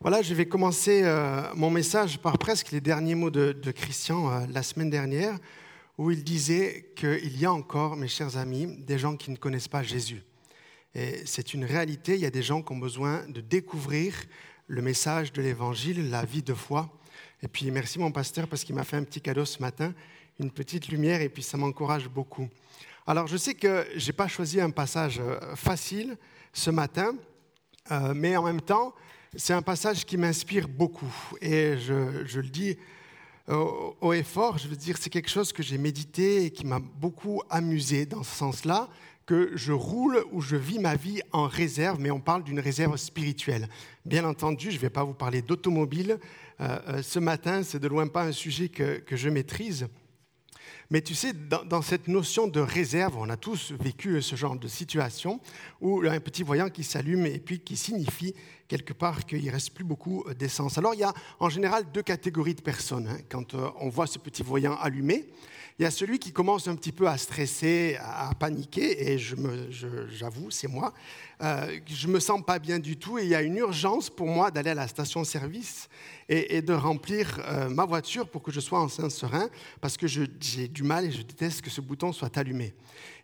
[0.00, 4.46] Voilà, je vais commencer euh, mon message par presque les derniers mots de, Christian euh,
[4.48, 5.36] la semaine dernière,
[5.98, 9.66] où il disait qu'il y a encore, mes chers amis, des gens qui ne connaissent
[9.66, 10.22] pas Jésus.
[10.94, 14.14] Et c'est une réalité, il y a des gens qui ont besoin de découvrir
[14.68, 16.88] le message de l'Évangile, la vie de foi.
[17.42, 19.92] Et puis merci mon pasteur parce qu'il m'a fait un petit cadeau ce matin,
[20.38, 22.48] une petite lumière, et puis ça m'encourage beaucoup.
[23.04, 26.16] Alors je sais que je n'ai pas choisi un passage euh, facile
[26.52, 27.16] ce matin,
[28.14, 28.94] mais en même temps,
[29.36, 31.12] c'est un passage qui m'inspire beaucoup.
[31.40, 32.76] Et je, le dis
[33.48, 36.80] haut et fort, je veux dire, c'est quelque chose que j'ai médité et qui m'a
[36.80, 38.88] beaucoup amusé dans ce sens-là,
[39.26, 42.96] que je roule ou je vis ma vie en réserve, mais on parle d'une réserve
[42.96, 43.68] spirituelle.
[44.04, 46.18] Bien entendu, je ne vais pas vous parler d'automobile.
[46.60, 49.88] Euh, euh, ce matin, c'est de loin pas un sujet que je maîtrise.
[50.90, 54.68] Mais tu sais, dans, cette notion de réserve, on a tous vécu ce genre de
[54.68, 55.38] situation
[55.82, 58.34] où un petit voyant qui s'allume et puis qui signifie
[58.68, 60.78] quelque part qu'il ne reste plus beaucoup d'essence.
[60.78, 63.06] Alors il y a en général deux catégories de personnes.
[63.06, 63.18] Hein.
[63.28, 65.28] Quand euh, on voit ce petit voyant allumé,
[65.78, 70.50] il y a celui qui commence un petit peu à stresser, à paniquer, et j'avoue,
[70.50, 70.92] c'est moi.
[71.40, 74.26] Euh, je me sens pas bien du tout, et il y a une urgence pour
[74.26, 75.88] moi d'aller à la station-service
[76.28, 79.48] et, de remplir euh, ma voiture pour que je sois en serein,
[79.80, 82.74] parce que j'ai du mal et je déteste que ce bouton soit allumé.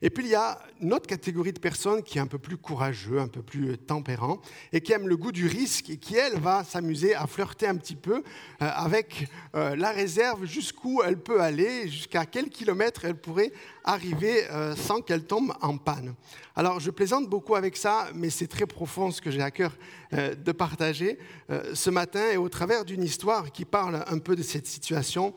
[0.01, 2.57] Et puis il y a une autre catégorie de personnes qui est un peu plus
[2.57, 4.41] courageux, un peu plus tempérant,
[4.73, 7.77] et qui aime le goût du risque, et qui, elle, va s'amuser à flirter un
[7.77, 8.23] petit peu euh,
[8.59, 13.53] avec la réserve, jusqu'où elle peut aller, jusqu'à quel kilomètre elle pourrait
[13.85, 16.15] arriver euh, sans qu'elle tombe en panne.
[16.57, 19.77] Alors je plaisante beaucoup avec ça, mais c'est très profond ce que j'ai à cœur
[20.13, 21.19] euh, de partager
[21.51, 25.35] euh, ce matin et au travers d'une histoire qui parle un peu de cette situation.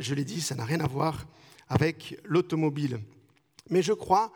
[0.00, 1.26] je l'ai dit, ça n'a rien à voir
[1.68, 3.00] avec l'automobile.
[3.70, 4.32] Mais je crois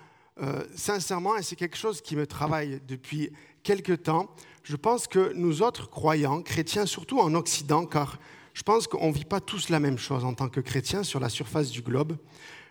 [0.75, 3.31] sincèrement, et c'est quelque chose qui me travaille depuis
[3.63, 8.19] quelque temps, je pense que nous autres croyants, chrétiens, surtout en Occident, car
[8.55, 11.21] je pense qu'on ne vit pas tous la même chose en tant que chrétiens sur
[11.21, 12.17] la surface du globe.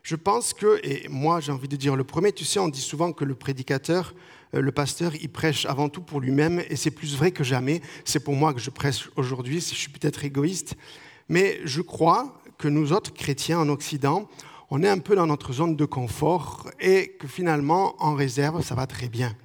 [0.03, 2.81] Je pense que, et moi j'ai envie de dire le premier, tu sais, on dit
[2.81, 4.17] souvent que le prédicateur, euh,
[4.53, 7.81] le pasteur, il prêche avant tout pour lui-même, et c'est plus vrai que jamais.
[8.05, 10.75] C'est pour moi que je prêche aujourd'hui, si je suis peut-être égoïste.
[11.29, 14.29] Mais je crois que nous autres chrétiens en Occident,
[14.69, 18.75] on est un peu dans notre zone de confort, et que finalement, en réserve, ça
[18.75, 19.35] va très bien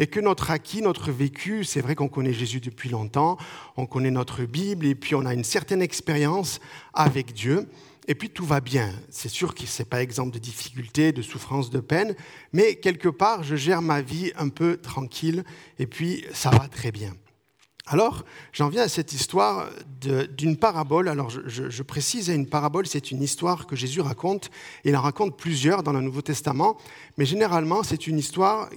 [0.00, 3.36] et que notre acquis, notre vécu, c'est vrai qu'on connaît Jésus depuis longtemps,
[3.76, 6.58] on connaît notre Bible, et puis on a une certaine expérience
[6.94, 7.68] avec Dieu,
[8.08, 8.92] et puis tout va bien.
[9.10, 12.14] C'est sûr que ce n'est pas exemple de difficultés, de souffrance, de peine,
[12.52, 15.44] mais quelque part, je gère ma vie un peu tranquille,
[15.78, 17.14] et puis ça va très bien.
[17.86, 19.68] Alors, j'en viens à cette histoire
[20.00, 21.08] d'une parabole.
[21.08, 24.50] Alors, je, précise, une parabole, c'est une histoire que Jésus raconte.
[24.84, 26.76] Il en raconte plusieurs dans le Nouveau Testament,
[27.18, 28.68] mais généralement, c'est une histoire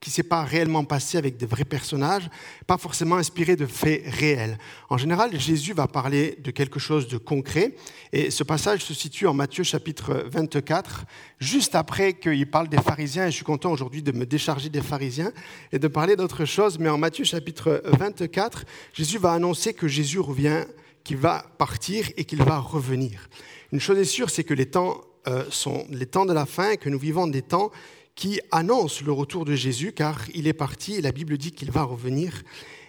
[0.00, 2.30] qui ne s'est pas réellement passé avec de vrais personnages,
[2.66, 4.56] pas forcément inspiré de faits réels.
[4.90, 7.74] En général, Jésus va parler de quelque chose de concret,
[8.12, 11.04] et ce passage se situe en Matthieu chapitre 24,
[11.40, 14.82] juste après qu'il parle des pharisiens, et je suis content aujourd'hui de me décharger des
[14.82, 15.32] pharisiens
[15.72, 20.20] et de parler d'autre chose, mais en Matthieu chapitre 24, Jésus va annoncer que Jésus
[20.20, 20.64] revient,
[21.02, 23.28] qu'il va partir et qu'il va revenir.
[23.72, 26.76] Une chose est sûre, c'est que les temps euh, sont les temps de la fin
[26.76, 27.70] que nous vivons des temps
[28.18, 31.70] qui annonce le retour de Jésus, car il est parti et la Bible dit qu'il
[31.70, 32.42] va revenir.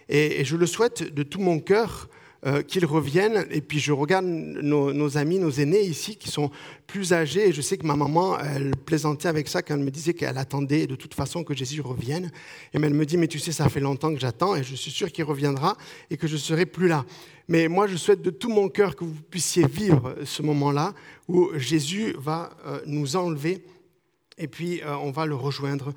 [0.09, 2.09] Et, je le souhaite de tout mon cœur
[2.47, 3.45] euh, qu'il revienne.
[3.51, 6.49] Et puis je regarde nos, amis, nos aînés ici qui sont
[6.87, 7.49] plus âgés.
[7.49, 10.39] Et je sais que ma maman, elle plaisantait avec ça quand elle me disait qu'elle
[10.39, 12.31] attendait de toute façon que Jésus revienne.
[12.73, 14.89] Et elle me dit, mais tu sais, ça fait longtemps que j'attends et je suis
[14.89, 15.77] sûr qu'il reviendra
[16.09, 17.05] et que je serai plus là.
[17.47, 20.95] Mais moi, je souhaite de tout mon cœur que vous puissiez vivre ce moment-là
[21.27, 23.61] où Jésus va euh, nous enlever
[24.39, 25.93] et puis euh, on va le rejoindre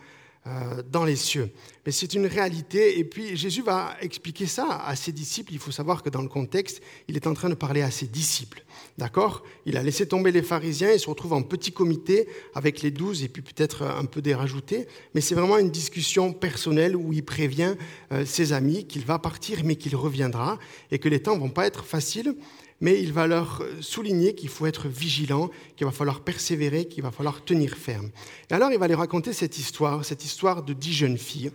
[0.48, 1.52] euh, dans les cieux.
[1.86, 5.52] Mais c'est une réalité, et puis Jésus va expliquer ça à ses disciples.
[5.52, 8.08] Il faut savoir que dans le contexte, il est en train de parler à ses
[8.08, 8.64] disciples.
[8.98, 9.44] D'accord?
[9.66, 12.26] Il a laissé tomber les pharisiens, il se retrouve en petit comité
[12.56, 14.88] avec les douze, et puis peut-être un peu des rajoutés.
[15.14, 17.76] Mais c'est vraiment une discussion personnelle où il prévient
[18.10, 20.58] euh, ses amis qu'il va partir, mais qu'il reviendra,
[20.90, 22.34] et que les temps vont pas être faciles
[22.82, 27.12] mais il va leur souligner qu'il faut être vigilant, qu'il va falloir persévérer, qu'il va
[27.12, 28.10] falloir tenir ferme.
[28.50, 31.52] Et alors il va les raconter cette histoire, cette histoire de dix jeunes filles,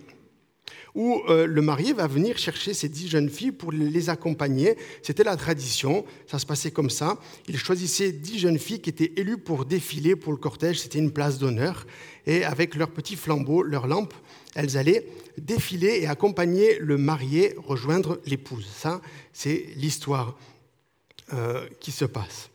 [0.95, 4.77] où euh, le marié va venir chercher ces dix jeunes filles pour les accompagner.
[5.03, 7.19] C'était la tradition, ça se passait comme ça.
[7.47, 11.11] Il choisissait dix jeunes filles qui étaient élues pour défiler pour le cortège, c'était une
[11.11, 11.85] place d'honneur.
[12.25, 14.13] Et avec leurs petits flambeaux, leurs lampes,
[14.55, 15.05] elles allaient
[15.37, 18.65] défiler et accompagner le marié rejoindre l'épouse.
[18.73, 19.01] Ça,
[19.33, 20.37] c'est l'histoire
[21.33, 22.49] euh, qui se passe.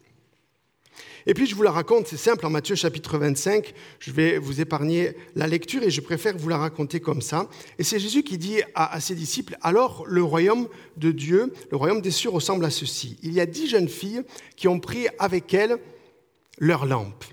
[1.26, 4.60] Et puis je vous la raconte, c'est simple, en Matthieu chapitre 25, je vais vous
[4.60, 7.48] épargner la lecture et je préfère vous la raconter comme ça.
[7.78, 12.00] Et c'est Jésus qui dit à, ses disciples, alors le royaume de Dieu, le royaume
[12.00, 13.18] des cieux ressemble à ceci.
[13.22, 14.22] Il y a dix jeunes filles
[14.56, 15.78] qui ont pris avec elles
[16.58, 17.24] leur lampe.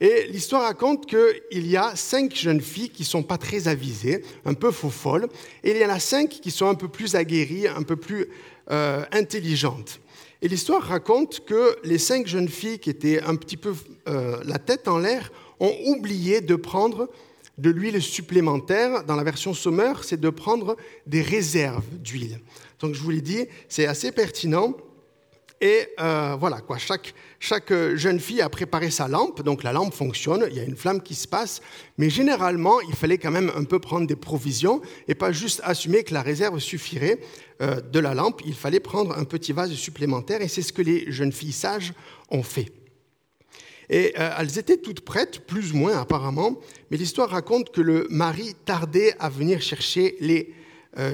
[0.00, 4.54] Et l'histoire raconte qu'il y a cinq jeunes filles qui sont pas très avisées, un
[4.54, 5.28] peu faux folles,
[5.62, 8.26] et il y en a cinq qui sont un peu plus aguerries, un peu plus
[8.70, 10.00] euh, intelligentes.
[10.42, 13.74] Et l'histoire raconte que les cinq jeunes filles qui étaient un petit peu
[14.08, 15.30] euh, la tête en l'air
[15.60, 17.08] ont oublié de prendre
[17.58, 19.04] de l'huile supplémentaire.
[19.04, 22.40] Dans la version sommeur, c'est de prendre des réserves d'huile.
[22.80, 24.74] Donc je vous l'ai dit, c'est assez pertinent.
[25.62, 29.94] Et euh, voilà, quoi, chaque, chaque jeune fille a préparé sa lampe, donc la lampe
[29.94, 31.62] fonctionne, il y a une flamme qui se passe,
[31.98, 36.02] mais généralement, il fallait quand même un peu prendre des provisions et pas juste assumer
[36.02, 37.20] que la réserve suffirait
[37.60, 40.42] euh, de la lampe, il fallait prendre un petit vase supplémentaire.
[40.42, 41.92] Et c'est ce que les jeunes filles sages
[42.28, 42.72] ont fait.
[43.88, 46.58] Et euh, elles étaient toutes prêtes, plus ou moins apparemment,
[46.90, 50.54] mais l'histoire raconte que le mari tardait à venir chercher les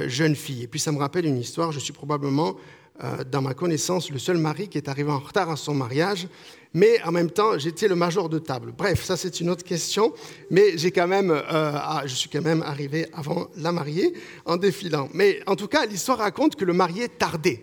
[0.08, 0.64] jeunes filles.
[0.64, 2.56] Et puis ça me rappelle une histoire, je suis probablement
[3.02, 6.26] euh, dans ma connaissance, le seul mari qui est arrivé en retard à son mariage,
[6.74, 8.72] mais en même temps, j'étais le major de table.
[8.76, 10.12] Bref, ça c'est une autre question,
[10.50, 11.72] mais j'ai quand même, euh,
[12.04, 14.12] je suis quand même arrivé avant la mariée
[14.44, 15.08] en défilant.
[15.14, 17.62] Mais en tout cas, l'histoire raconte que le marié tardait.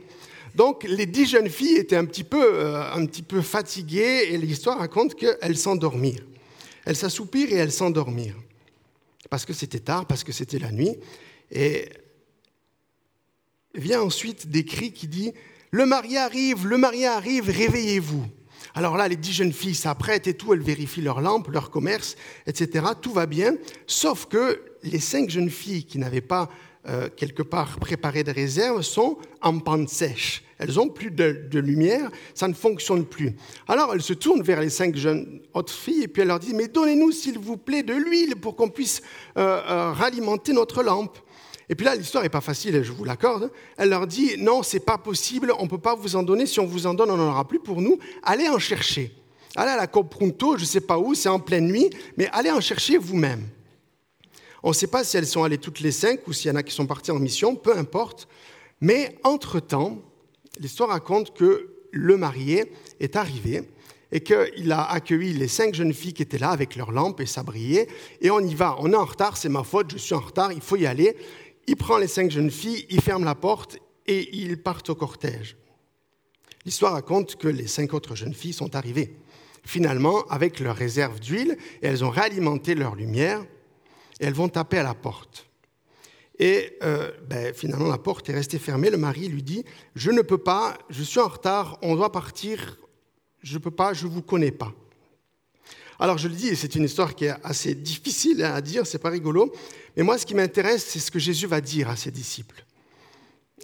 [0.56, 4.38] Donc les dix jeunes filles étaient un petit peu, euh, un petit peu fatiguées et
[4.38, 6.26] l'histoire raconte qu'elles s'endormirent.
[6.86, 8.40] Elles s'assoupirent et elles s'endormirent.
[9.30, 10.96] Parce que c'était tard, parce que c'était la nuit.
[11.52, 11.90] Et
[13.80, 15.34] vient ensuite des cris qui disent
[15.72, 18.26] Le marié arrive, le marié arrive, réveillez-vous.
[18.74, 22.18] Alors là, les dix jeunes filles s'apprêtent et tout, elles vérifient leurs lampes, leur commerce,
[22.46, 22.86] etc.
[23.02, 23.56] Tout va bien,
[23.88, 26.50] sauf que les cinq jeunes filles qui n'avaient pas
[26.88, 30.44] euh, quelque part préparé de réserve sont en panne sèche.
[30.60, 33.36] Elles n'ont plus de, lumière, ça ne fonctionne plus.
[33.68, 36.54] Alors elles se tournent vers les cinq jeunes autres filles et puis elles leur disent
[36.54, 39.02] Mais donnez-nous s'il vous plaît de l'huile pour qu'on puisse
[39.38, 41.18] euh, euh, ralimenter notre lampe.
[41.70, 43.52] Et puis là, l'histoire n'est pas facile, je vous l'accorde.
[43.78, 46.46] Elle leur dit non, c'est pas possible, on ne peut pas vous en donner.
[46.46, 47.98] Si on vous en donne, on n'en aura plus pour nous.
[48.24, 49.16] Allez en chercher.
[49.56, 52.52] Allez à la Coprunto, je ne sais pas où, c'est en pleine nuit, mais allez
[52.52, 53.48] en chercher vous-même.
[54.64, 56.58] On ne sait pas si elles sont allées toutes les cinq ou s'il y en
[56.58, 58.28] a qui sont parties en mission, peu importe.
[58.82, 60.00] Mais entre-temps,
[60.60, 63.64] l'histoire raconte que le marié est arrivé
[64.12, 67.26] et qu'il a accueilli les cinq jeunes filles qui étaient là avec leurs lampes et
[67.26, 67.88] ça brillait.
[68.22, 70.52] Et on y va, on est en retard, c'est ma faute, je suis en retard,
[70.52, 71.16] il faut y aller.
[71.68, 75.58] Il prend les cinq jeunes filles, il ferme la porte et ils partent au cortège.
[76.66, 79.18] L'histoire raconte que les cinq autres jeunes filles sont arrivées,
[79.64, 83.46] finalement avec leur réserve d'huile, elles ont réalimenté leur lumière,
[84.20, 85.48] et elles vont taper à la porte.
[86.40, 88.90] Et euh, ben, finalement, la porte est restée fermée.
[88.90, 89.64] Le mari lui dit,
[89.96, 92.78] je ne peux pas, je suis en retard, on doit partir,
[93.42, 94.74] je ne peux pas, je ne vous connais pas.
[96.00, 99.10] Alors je le dis, c'est une histoire qui est assez difficile à dire, c'est pas
[99.10, 99.54] rigolo,
[99.96, 102.66] mais moi ce qui m'intéresse, c'est ce que Jésus va dire à ses disciples.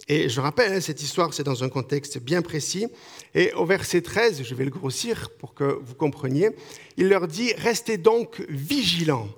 [0.08, 2.86] Et je rappelle, hein, cette histoire, c'est dans un contexte bien précis.
[3.34, 6.50] Et au verset 13, je vais le grossir pour que vous compreniez,
[6.96, 9.28] il leur dit, Restez donc vigilants,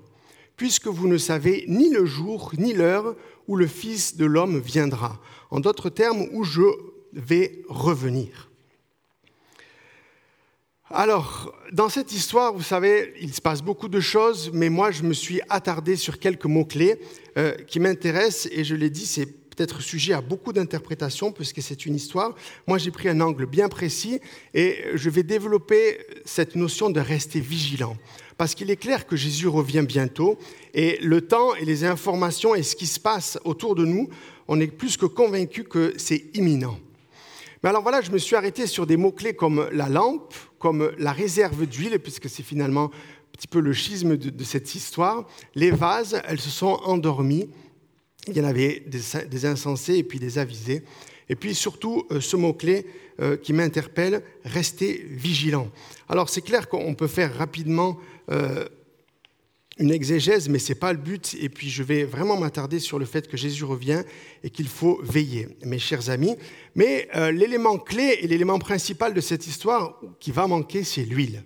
[0.56, 3.17] puisque vous ne savez ni le jour ni l'heure
[3.49, 5.20] où le Fils de l'homme viendra.
[5.50, 6.62] En d'autres termes, où je
[7.12, 8.50] vais revenir.
[10.90, 15.02] Alors, dans cette histoire, vous savez, il se passe beaucoup de choses, mais moi, je
[15.02, 17.00] me suis attardé sur quelques mots-clés
[17.38, 21.86] euh, qui m'intéressent, et je l'ai dit, c'est peut-être sujet à beaucoup d'interprétations, puisque c'est
[21.86, 22.34] une histoire.
[22.66, 24.20] Moi, j'ai pris un angle bien précis,
[24.53, 27.96] et je vais développer cette notion de rester vigilant.
[28.36, 30.38] Parce qu'il est clair que Jésus revient bientôt,
[30.74, 34.10] et le temps et les informations et ce qui se passe autour de nous,
[34.48, 36.79] on est plus que convaincu que c'est imminent.
[37.62, 40.34] Mais alors voilà, je me suis arrêté sur des mots-clés comme la lampe,
[40.65, 45.29] comme la réserve d'huile, puisque c'est finalement un petit peu le schisme de, cette histoire.
[45.55, 47.51] Les vases, elles se sont endormies.
[48.29, 50.83] Il y en avait des, insensés et puis des avisés.
[51.29, 52.87] Et puis surtout, euh, ce mot-clé
[53.21, 55.69] euh, qui m'interpelle, rester vigilant.
[56.09, 57.99] Alors c'est clair qu'on peut faire rapidement
[58.31, 58.65] euh,
[59.78, 61.36] une exégèse, mais ce n'est pas le but.
[61.40, 64.02] Et puis je vais vraiment m'attarder sur le fait que Jésus revient
[64.43, 66.36] et qu'il faut veiller, mes chers amis.
[66.74, 71.43] Mais euh, l'élément clé et l'élément principal de cette histoire qui va manquer, c'est l'huile.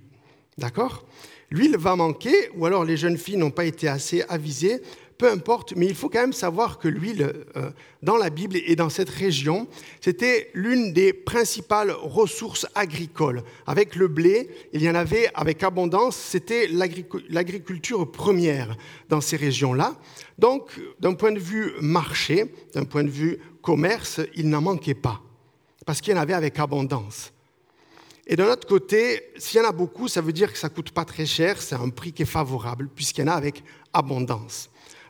[0.58, 1.06] D'accord?
[1.50, 4.82] L'huile va manquer, ou alors les jeunes filles n'ont pas été assez avisées
[5.18, 7.70] peu importe, mais il faut quand même savoir que l'huile euh,
[8.02, 9.66] dans la Bible et dans cette région,
[10.00, 13.42] c'était l'une des principales ressources agricoles.
[13.66, 18.76] Avec le blé, il y en avait avec abondance, c'était l'agriculture première
[19.08, 19.96] dans ces régions-là.
[20.38, 25.20] Donc, d'un point de vue marché, d'un point de vue commerce, il n'en manquait pas,
[25.84, 27.32] parce qu'il y en avait avec abondance.
[28.30, 30.90] Et d'un autre côté, s'il y en a beaucoup, ça veut dire que ça coûte
[30.90, 34.68] pas très cher, c'est un prix qui est favorable, puisqu'il y en a avec abondance.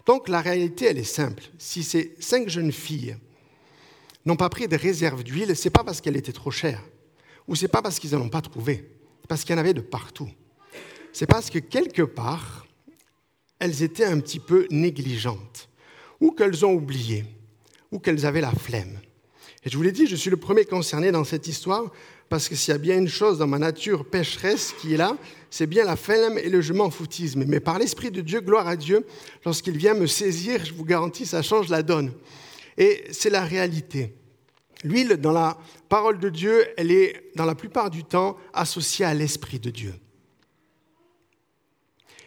[0.09, 1.43] Donc la réalité, elle est simple.
[1.59, 3.19] Si ces cinq jeunes filles
[4.25, 6.83] n'ont pas pris de réserve d'huile, ce n'est pas parce qu'elle était trop chère,
[7.47, 9.61] ou ce n'est pas parce qu'ils n'en ont pas trouvé, c'est parce qu'il y en
[9.61, 10.31] avait de partout.
[11.13, 12.67] C'est parce que quelque part,
[13.59, 15.69] elles étaient un petit peu négligentes,
[16.21, 17.27] ou qu'elles ont oublié,
[17.93, 18.99] ou qu'elles avaient la flemme.
[19.63, 21.93] Et je vous l'ai dit, je suis le premier concerné dans cette histoire,
[22.29, 25.17] parce que s'il y a bien une chose dans ma nature pécheresse qui est là,
[25.51, 27.45] c'est bien la flemme et le je m'en foutisme.
[27.47, 29.07] Mais par l'Esprit de Dieu, gloire à Dieu,
[29.45, 32.13] lorsqu'il vient me saisir, je vous garantis, ça change la donne.
[32.77, 34.15] Et c'est la réalité.
[34.85, 35.59] L'huile, dans la
[35.89, 39.95] parole de Dieu, elle est, dans la plupart du temps, associée à l'Esprit de Dieu.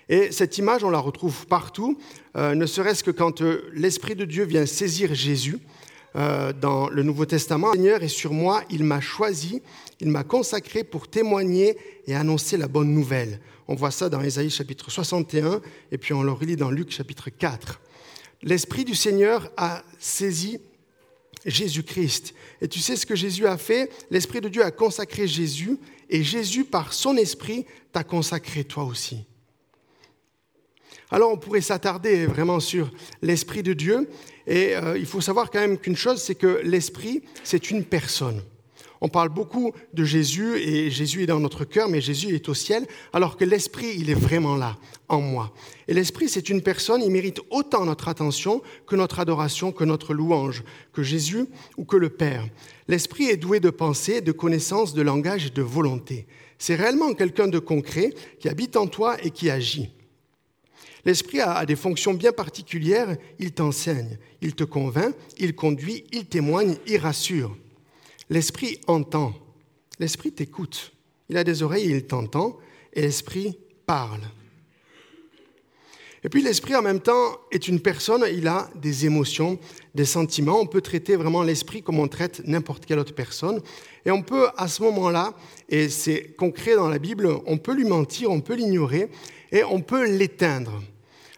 [0.10, 1.98] Et cette image, on la retrouve partout,
[2.36, 5.60] euh, ne serait-ce que quand euh, l'Esprit de Dieu vient saisir Jésus
[6.16, 7.70] euh, dans le Nouveau Testament.
[7.72, 9.62] Le Seigneur est sur moi, il m'a choisi,
[10.00, 11.78] il m'a consacré pour témoigner
[12.08, 13.40] et annoncer la bonne nouvelle.
[13.68, 17.30] On voit ça dans Ésaïe chapitre 61 et puis on le relit dans Luc chapitre
[17.30, 17.80] 4.
[18.44, 20.60] L'Esprit du Seigneur a saisi
[21.46, 22.34] Jésus-Christ.
[22.62, 23.90] Et tu sais ce que Jésus a fait?
[24.10, 25.78] L'Esprit de Dieu a consacré Jésus
[26.10, 29.26] et Jésus, par son Esprit, t'a consacré toi aussi.
[31.12, 32.90] Alors on pourrait s'attarder vraiment sur
[33.22, 34.10] l'Esprit de Dieu.
[34.48, 38.42] Et euh, il faut savoir quand même qu'une chose, c'est que l'Esprit, c'est une personne.
[39.04, 42.54] On parle beaucoup de Jésus et Jésus est dans notre cœur, mais Jésus est au
[42.54, 44.78] ciel, alors que l'Esprit, il est vraiment là,
[45.10, 45.52] en moi.
[45.88, 50.14] Et l'Esprit, c'est une personne, il mérite autant notre attention que notre adoration, que notre
[50.14, 50.64] louange,
[50.94, 52.46] que Jésus ou que le Père.
[52.88, 56.28] L'Esprit est doué de pensée, de connaissance, de langage et de volonté.
[56.60, 59.90] C'est réellement quelqu'un de concret qui habite en toi et qui agit.
[61.06, 66.78] L'Esprit a des fonctions bien particulières, il t'enseigne, il te convainc, il conduit, il témoigne,
[66.86, 67.58] il rassure.
[68.30, 69.34] L'Esprit entend,
[70.00, 70.92] l'Esprit t'écoute,
[71.30, 72.58] il a des oreilles il t'entend,
[72.94, 74.22] et l'Esprit parle.
[76.24, 79.58] Et puis l'Esprit en même temps est une personne, il a des émotions,
[79.96, 80.60] des sentiments.
[80.60, 83.60] On peut traiter vraiment l'Esprit comme on traite n'importe quelle autre personne.
[84.06, 85.34] Et on peut à ce moment-là,
[85.68, 89.10] et c'est concret dans la Bible, on peut lui mentir, on peut l'ignorer,
[89.52, 90.84] et on peut l'éteindre.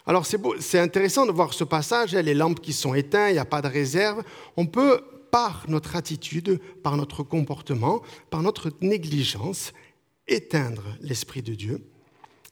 [0.06, 3.46] Alors c'est intéressant de voir ce passage, les lampes qui sont éteintes, il n'y a
[3.46, 4.22] pas de réserve.
[4.56, 9.72] On peut, par notre attitude, par notre comportement, par notre négligence,
[10.28, 11.80] éteindre l'Esprit de Dieu.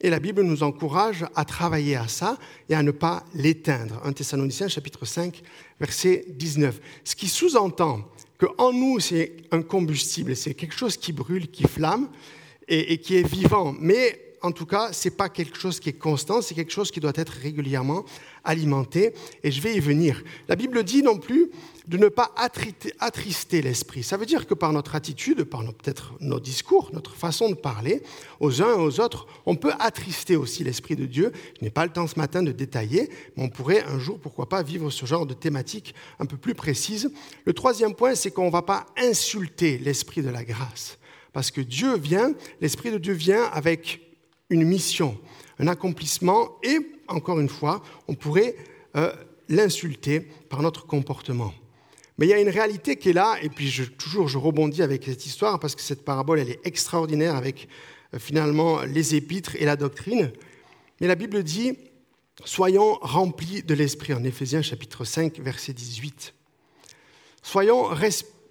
[0.01, 2.37] Et la Bible nous encourage à travailler à ça
[2.69, 4.01] et à ne pas l'éteindre.
[4.03, 5.41] 1 Thessaloniciens chapitre 5,
[5.79, 6.81] verset 19.
[7.03, 8.01] Ce qui sous-entend
[8.39, 12.09] qu'en nous, c'est un combustible, c'est quelque chose qui brûle, qui flamme
[12.67, 13.73] et, et qui est vivant.
[13.79, 16.91] Mais en tout cas, ce n'est pas quelque chose qui est constant, c'est quelque chose
[16.91, 18.03] qui doit être régulièrement
[18.43, 20.21] alimenté, et je vais y venir.
[20.49, 21.49] La Bible dit non plus
[21.87, 24.03] de ne pas attrister l'esprit.
[24.03, 28.03] Ça veut dire que par notre attitude, par peut-être nos discours, notre façon de parler
[28.41, 31.31] aux uns et aux autres, on peut attrister aussi l'esprit de Dieu.
[31.59, 34.49] Je n'ai pas le temps ce matin de détailler, mais on pourrait un jour, pourquoi
[34.49, 37.11] pas, vivre ce genre de thématique un peu plus précise.
[37.45, 40.97] Le troisième point, c'est qu'on ne va pas insulter l'esprit de la grâce.
[41.31, 44.12] Parce que Dieu vient, l'Esprit de Dieu vient avec
[44.49, 45.17] une mission,
[45.59, 48.55] un accomplissement, et encore une fois, on pourrait
[48.95, 49.11] euh,
[49.49, 51.53] l'insulter par notre comportement.
[52.17, 55.05] Mais il y a une réalité qui est là, et puis toujours je rebondis avec
[55.05, 57.67] cette histoire, parce que cette parabole, elle est extraordinaire avec
[58.13, 60.31] euh, finalement les épîtres et la doctrine.
[61.01, 61.77] Mais la Bible dit,
[62.45, 66.33] soyons remplis de l'Esprit, en Éphésiens chapitre 5, verset 18.
[67.41, 67.87] Soyons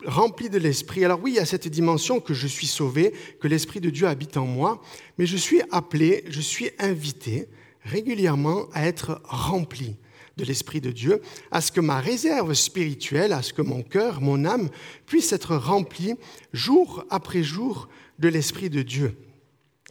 [0.04, 1.04] rempli de l'Esprit.
[1.04, 4.06] Alors oui, il y a cette dimension que je suis sauvé, que l'Esprit de Dieu
[4.06, 4.80] habite en moi,
[5.18, 7.48] mais je suis appelé, je suis invité
[7.84, 9.96] régulièrement à être rempli
[10.36, 14.20] de l'Esprit de Dieu, à ce que ma réserve spirituelle, à ce que mon cœur,
[14.20, 14.70] mon âme
[15.06, 16.14] puisse être remplie
[16.52, 19.16] jour après jour de l'Esprit de Dieu.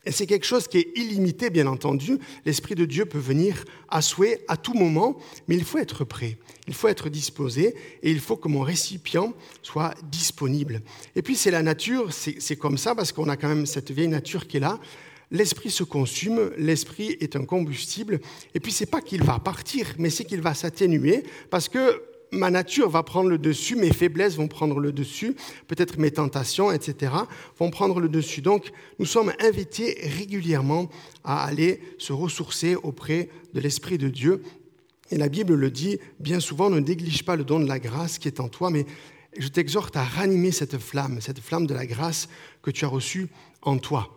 [0.05, 2.17] Et c'est quelque chose qui est illimité, bien entendu.
[2.45, 5.17] L'Esprit de Dieu peut venir à souhait à tout moment,
[5.47, 9.33] mais il faut être prêt, il faut être disposé, et il faut que mon récipient
[9.61, 10.81] soit disponible.
[11.15, 14.07] Et puis c'est la nature, c'est comme ça, parce qu'on a quand même cette vieille
[14.07, 14.79] nature qui est là.
[15.29, 18.19] L'esprit se consume, l'esprit est un combustible,
[18.55, 22.49] et puis c'est pas qu'il va partir, mais c'est qu'il va s'atténuer, parce que ma
[22.49, 25.35] nature va prendre le dessus, mes faiblesses vont prendre le dessus,
[25.67, 27.13] peut-être mes tentations, etc.,
[27.59, 28.41] vont prendre le dessus.
[28.41, 30.89] Donc, nous sommes invités régulièrement
[31.23, 34.41] à aller se ressourcer auprès de l'Esprit de Dieu.
[35.11, 38.17] Et la Bible le dit bien souvent, ne néglige pas le don de la grâce
[38.17, 38.85] qui est en toi, mais
[39.37, 42.29] je t'exhorte à ranimer cette flamme, cette flamme de la grâce
[42.61, 43.27] que tu as reçue
[43.61, 44.09] en toi.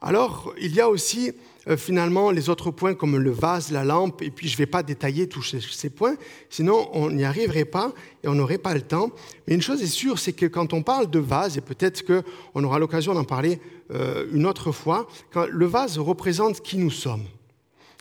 [0.00, 1.32] Alors, il y a aussi
[1.68, 4.66] euh, finalement les autres points comme le vase, la lampe, et puis je ne vais
[4.66, 6.16] pas détailler tous ces, points,
[6.50, 7.92] sinon on n'y arriverait pas
[8.22, 9.10] et on n'aurait pas le temps.
[9.46, 12.64] Mais une chose est sûre, c'est que quand on parle de vase, et peut-être qu'on
[12.64, 13.60] aura l'occasion d'en parler
[13.92, 17.24] euh, une autre fois, quand le vase représente qui nous sommes.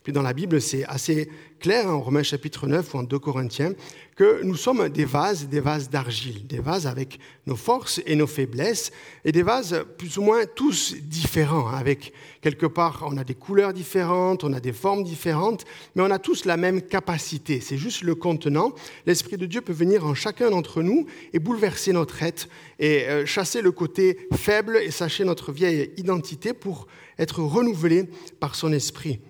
[0.04, 1.30] Puis dans la Bible, c'est assez
[1.60, 3.72] clair, hein, en Romains chapitre 9 ou en 2 Corinthiens,
[4.18, 8.28] que nous sommes des vases, des vases d'argile, des vases avec nos forces et nos
[8.28, 8.92] faiblesses,
[9.24, 13.34] et des vases plus ou moins tous différents, hein, avec quelque part, on a des
[13.34, 15.64] couleurs différentes, on a des formes différentes,
[15.96, 17.62] mais on a tous la même capacité.
[17.62, 18.74] C'est juste le contenant.
[19.06, 23.26] L'Esprit de Dieu peut venir en chacun d'entre nous et bouleverser notre être et euh,
[23.26, 28.10] chasser le côté faible et sacher notre vieille identité pour être renouvelé
[28.42, 29.22] par son Esprit.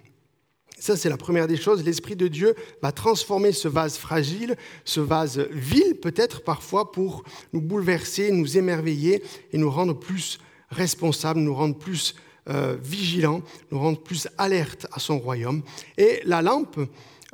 [0.83, 1.81] Ça, c'est la première des choses.
[1.85, 7.23] L'Esprit de Dieu va transformer ce vase fragile, ce vase vil peut-être parfois pour
[7.53, 9.23] nous bouleverser, nous émerveiller
[9.53, 12.15] et nous rendre plus responsables, nous rendre plus
[12.49, 15.61] euh, vigilants, nous rendre plus alertes à son royaume.
[15.97, 16.77] Et la lampe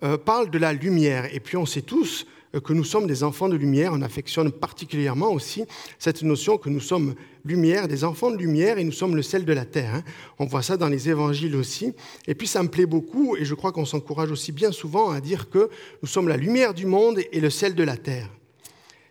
[0.03, 1.33] euh, parle de la lumière.
[1.33, 3.93] Et puis on sait tous euh, que nous sommes des enfants de lumière.
[3.95, 5.63] On affectionne particulièrement aussi
[5.97, 7.15] cette notion que nous sommes
[7.49, 9.95] lumière, des enfants de lumière, et nous sommes le sel de la terre.
[9.95, 10.03] Hein.
[10.37, 11.93] On voit ça dans les évangiles aussi.
[12.27, 15.19] Et puis ça me plaît beaucoup, et je crois qu'on s'encourage aussi bien souvent à
[15.19, 15.69] dire que
[16.01, 18.29] nous sommes la lumière du monde et le sel de la terre.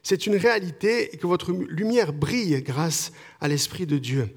[0.02, 4.30] C'est une réalité et que votre lumière brille grâce à l'Esprit de Dieu.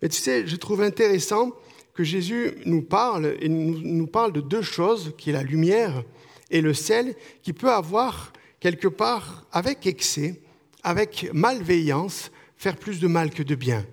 [0.00, 1.52] Mais tu sais, je trouve intéressant
[1.92, 6.04] que Jésus nous parle et nous parle de deux choses, qui est la lumière
[6.50, 10.40] et le sel, qui peut avoir quelque part, avec excès,
[10.82, 12.30] avec malveillance,
[12.60, 13.86] faire plus de mal que de bien.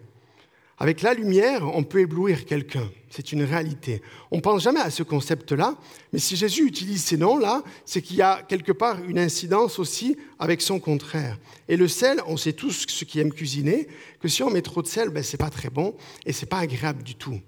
[0.77, 2.91] Avec la lumière, on peut éblouir quelqu'un.
[3.09, 4.01] C'est une réalité.
[4.29, 5.77] On ne pense jamais à ce concept-là,
[6.11, 10.17] mais si Jésus utilise ces noms-là, c'est qu'il y a quelque part une incidence aussi
[10.37, 11.39] avec son contraire.
[11.69, 13.87] Et le sel, on sait tous, ceux qui aiment cuisiner,
[14.19, 15.95] que si on met trop de sel, ben, ce n'est pas très bon
[16.25, 17.39] et ce n'est pas agréable du tout.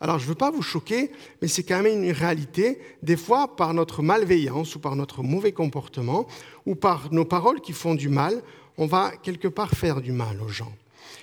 [0.00, 1.10] Alors, je ne veux pas vous choquer,
[1.42, 2.80] mais c'est quand même une réalité.
[3.02, 6.26] Des fois, par notre malveillance ou par notre mauvais comportement
[6.64, 8.42] ou par nos paroles qui font du mal,
[8.78, 10.72] on va quelque part faire du mal aux gens.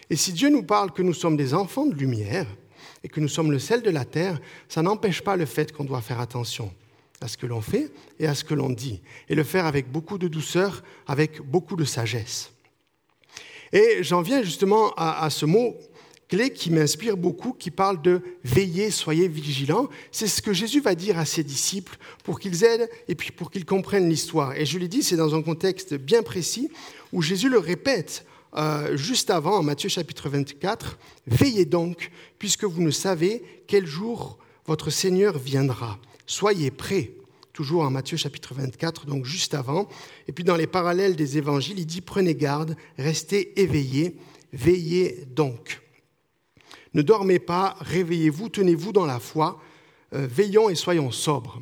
[0.10, 2.48] Et si Dieu nous parle que nous sommes des enfants de lumière
[3.04, 5.84] et que nous sommes le sel de la terre, ça n'empêche pas le fait qu'on
[5.84, 6.74] doit faire attention
[7.22, 9.90] à ce que l'on fait et à ce que l'on dit, et le faire avec
[9.92, 12.52] beaucoup de douceur, avec beaucoup de sagesse.
[13.72, 15.76] Et j'en viens justement à, à ce mot
[16.54, 19.90] qui m'inspire beaucoup, qui parle de veiller, soyez vigilants.
[20.12, 23.52] C'est ce que Jésus va dire à ses disciples pour qu'ils aident et puis pour
[23.52, 24.54] qu'ils comprennent l'histoire.
[24.56, 26.70] Et je l'ai dit, c'est dans un contexte bien précis
[27.12, 32.82] où Jésus le répète euh, juste avant, en Matthieu chapitre 24, Veillez donc, puisque vous
[32.82, 35.98] ne savez quel jour votre Seigneur viendra.
[36.26, 37.12] Soyez prêts.
[37.52, 39.88] Toujours en Matthieu chapitre 24, donc juste avant.
[40.28, 44.16] Et puis dans les parallèles des évangiles, il dit Prenez garde, restez éveillés,
[44.54, 45.83] veillez donc.
[46.94, 49.60] Ne dormez pas, réveillez-vous, tenez-vous dans la foi,
[50.14, 51.60] euh, veillons et soyons sobres.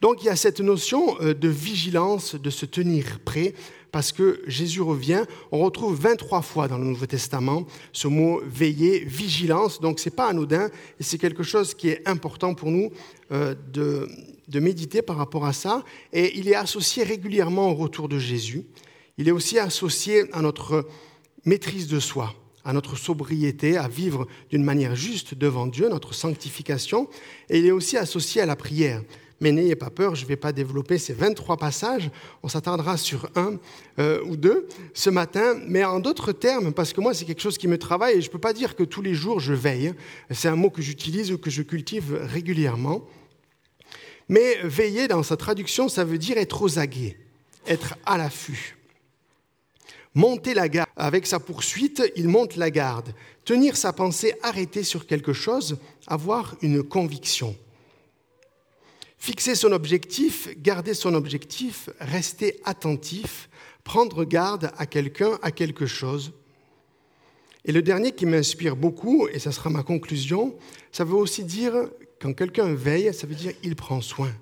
[0.00, 3.54] Donc il y a cette notion euh, de vigilance, de se tenir prêt,
[3.90, 5.24] parce que Jésus revient.
[5.50, 9.80] On retrouve 23 fois dans le Nouveau Testament ce mot veiller, vigilance.
[9.80, 12.90] Donc ce n'est pas anodin et c'est quelque chose qui est important pour nous
[13.32, 14.08] euh, de,
[14.48, 15.84] de méditer par rapport à ça.
[16.12, 18.64] Et il est associé régulièrement au retour de Jésus.
[19.18, 20.86] Il est aussi associé à notre
[21.44, 27.08] maîtrise de soi à notre sobriété, à vivre d'une manière juste devant Dieu, notre sanctification,
[27.48, 29.02] et il est aussi associé à la prière.
[29.40, 32.10] Mais n'ayez pas peur, je ne vais pas développer ces 23 passages,
[32.42, 33.58] on s'attendra sur un
[33.98, 37.56] euh, ou deux ce matin, mais en d'autres termes, parce que moi c'est quelque chose
[37.56, 39.94] qui me travaille et je ne peux pas dire que tous les jours je veille,
[40.30, 43.02] c'est un mot que j'utilise ou que je cultive régulièrement.
[44.28, 47.16] Mais veiller dans sa traduction, ça veut dire être aux aguets,
[47.66, 48.76] être à l'affût.
[50.14, 50.88] Monter la garde.
[50.96, 53.14] Avec sa poursuite, il monte la garde.
[53.44, 57.56] Tenir sa pensée arrêtée sur quelque chose, avoir une conviction.
[59.18, 63.48] Fixer son objectif, garder son objectif, rester attentif,
[63.84, 66.32] prendre garde à quelqu'un, à quelque chose.
[67.64, 70.56] Et le dernier qui m'inspire beaucoup, et ça sera ma conclusion,
[70.90, 71.74] ça veut aussi dire,
[72.20, 74.32] quand quelqu'un veille, ça veut dire il prend soin.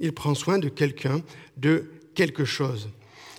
[0.00, 1.22] Il prend soin de quelqu'un,
[1.56, 2.88] de quelque chose.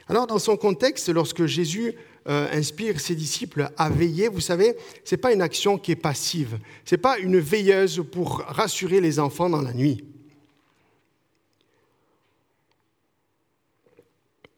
[0.08, 1.96] Alors, dans son contexte, lorsque Jésus
[2.28, 5.96] euh, inspire ses disciples à veiller, vous savez, ce n'est pas une action qui est
[5.96, 6.60] passive.
[6.86, 10.04] Ce n'est pas une veilleuse pour rassurer les enfants dans la nuit.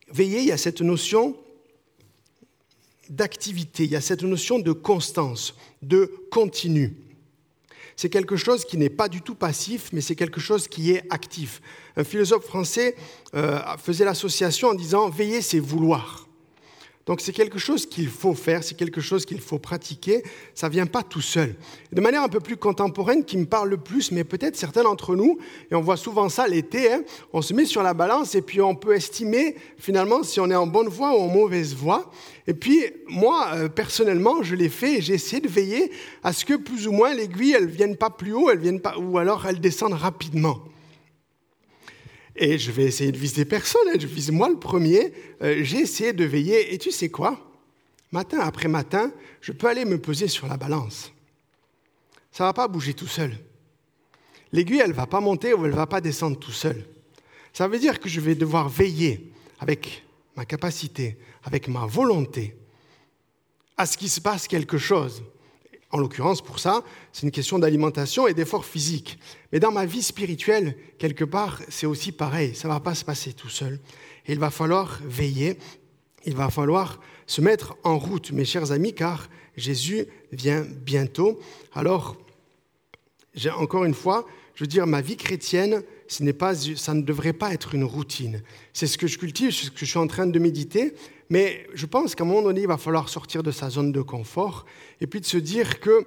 [0.09, 1.35] Veiller, il y a cette notion
[3.09, 6.95] d'activité, il y a cette notion de constance, de continu
[7.97, 11.03] c'est quelque chose qui n'est pas du tout passif, mais c'est quelque chose qui est
[11.09, 11.61] actif.
[11.97, 12.95] Un philosophe français
[13.35, 16.27] euh, faisait l'association en disant veiller, c'est vouloir.
[17.07, 20.73] Donc c'est quelque chose qu'il faut faire, c'est quelque chose qu'il faut pratiquer, ça ne
[20.73, 21.55] vient pas tout seul.
[21.93, 25.15] De manière un peu plus contemporaine, qui me parle le plus, mais peut-être certains d'entre
[25.15, 25.37] nous,
[25.71, 28.59] et on voit souvent ça l'été, hein, on se met sur la balance et puis
[28.59, 32.11] on peut estimer finalement si on est en bonne voie ou en mauvaise voie.
[32.45, 35.89] Et puis moi, euh, personnellement, je l'ai fait et j'ai essayé de veiller
[36.23, 38.81] à ce que plus ou moins l'aiguille, elle ne vienne pas plus haut, elle vienne
[38.81, 40.59] pas, ou alors elle descende rapidement.
[42.37, 43.97] Et je vais essayer de viser personne, hein.
[43.99, 45.11] je vise moi le premier.
[45.41, 47.51] Euh, j'ai essayé de veiller, et tu sais quoi?
[48.11, 51.11] Matin après matin, je peux aller me peser sur la balance.
[52.31, 53.35] Ça ne va pas bouger tout seul.
[54.51, 56.85] L'aiguille, elle ne va pas monter ou elle ne va pas descendre tout seul.
[57.51, 62.55] Ça veut dire que je vais devoir veiller avec ma capacité, avec ma volonté,
[63.75, 65.23] à ce qu'il se passe quelque chose.
[65.91, 69.17] En l'occurrence, pour ça, c'est une question d'alimentation et d'effort physique.
[69.51, 72.55] Mais dans ma vie spirituelle, quelque part, c'est aussi pareil.
[72.55, 73.79] Ça ne va pas se passer tout seul.
[74.27, 75.57] il va falloir veiller,
[76.25, 81.39] il va falloir se mettre en route, mes chers amis, car Jésus vient bientôt.
[81.73, 82.17] Alors,
[83.57, 87.53] encore une fois, je veux dire, ma vie chrétienne, ce pas, ça ne devrait pas
[87.53, 88.41] être une routine.
[88.73, 90.95] C'est ce que je cultive, c'est ce que je suis en train de méditer.
[91.29, 94.01] Mais je pense qu'à un moment donné, il va falloir sortir de sa zone de
[94.01, 94.65] confort
[95.01, 96.05] et puis de se dire que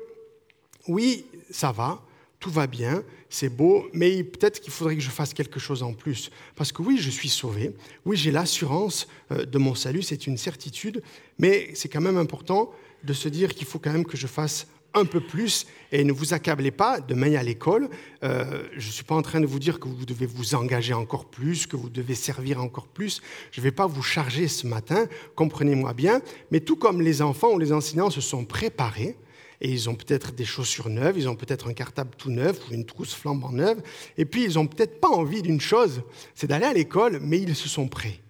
[0.89, 2.03] oui, ça va,
[2.39, 5.93] tout va bien, c'est beau, mais peut-être qu'il faudrait que je fasse quelque chose en
[5.93, 6.31] plus.
[6.57, 7.73] Parce que oui, je suis sauvé,
[8.07, 11.03] oui, j'ai l'assurance euh, de mon salut, c'est une certitude,
[11.39, 12.73] mais c'est quand même important
[13.05, 16.13] de se dire qu'il faut quand même que je fasse un peu plus et ne
[16.13, 17.89] vous accablez pas demain à l'école.
[18.23, 20.95] Euh, je ne suis pas en train de vous dire que vous devez vous engager
[20.95, 23.21] encore plus, que vous devez servir encore plus.
[23.51, 26.21] Je ne vais pas vous charger ce matin, comprenez-moi bien.
[26.51, 29.17] Mais tout comme les enfants ou les enseignants se sont préparés,
[29.61, 32.75] et ils ont peut-être des chaussures neuves, ils ont peut-être un cartable tout neuf ou
[32.75, 33.83] une trousse flambant neuve,
[34.17, 36.03] et puis ils n'ont peut-être pas envie d'une chose,
[36.35, 38.21] c'est d'aller à l'école, mais ils se sont prêts.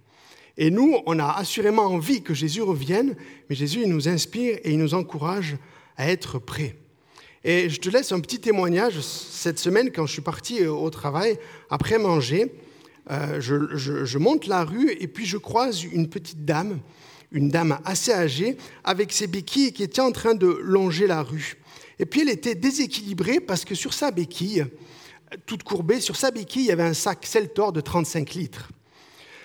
[0.57, 3.15] Et nous, on a assurément envie que Jésus revienne,
[3.49, 5.57] mais Jésus, il nous inspire et il nous encourage
[6.01, 6.77] à être prêt.
[7.45, 8.99] Et je te laisse un petit témoignage.
[9.01, 12.55] Cette semaine, quand je suis parti euh, au travail, après manger,
[13.11, 16.79] euh, je, monte la rue et puis je croise une petite dame,
[17.33, 21.59] une dame assez âgée, avec ses béquilles qui était en train de longer la rue.
[21.99, 24.65] Et puis elle était déséquilibrée parce que sur sa béquille,
[25.45, 28.71] toute courbée, sur sa béquille, il y avait un sac Celtor de 35 litres.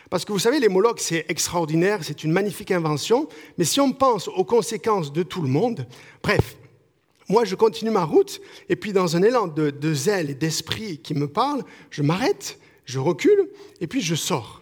[0.09, 3.91] Parce que vous savez, les Molochs, c'est extraordinaire, c'est une magnifique invention, mais si on
[3.91, 5.87] pense aux conséquences de tout le monde,
[6.21, 6.55] bref,
[7.27, 8.39] moi je continue ma route,
[8.69, 12.59] et puis dans un élan de, de zèle et d'esprit qui me parle, je m'arrête,
[12.85, 13.49] je recule,
[13.81, 14.61] et puis je sors.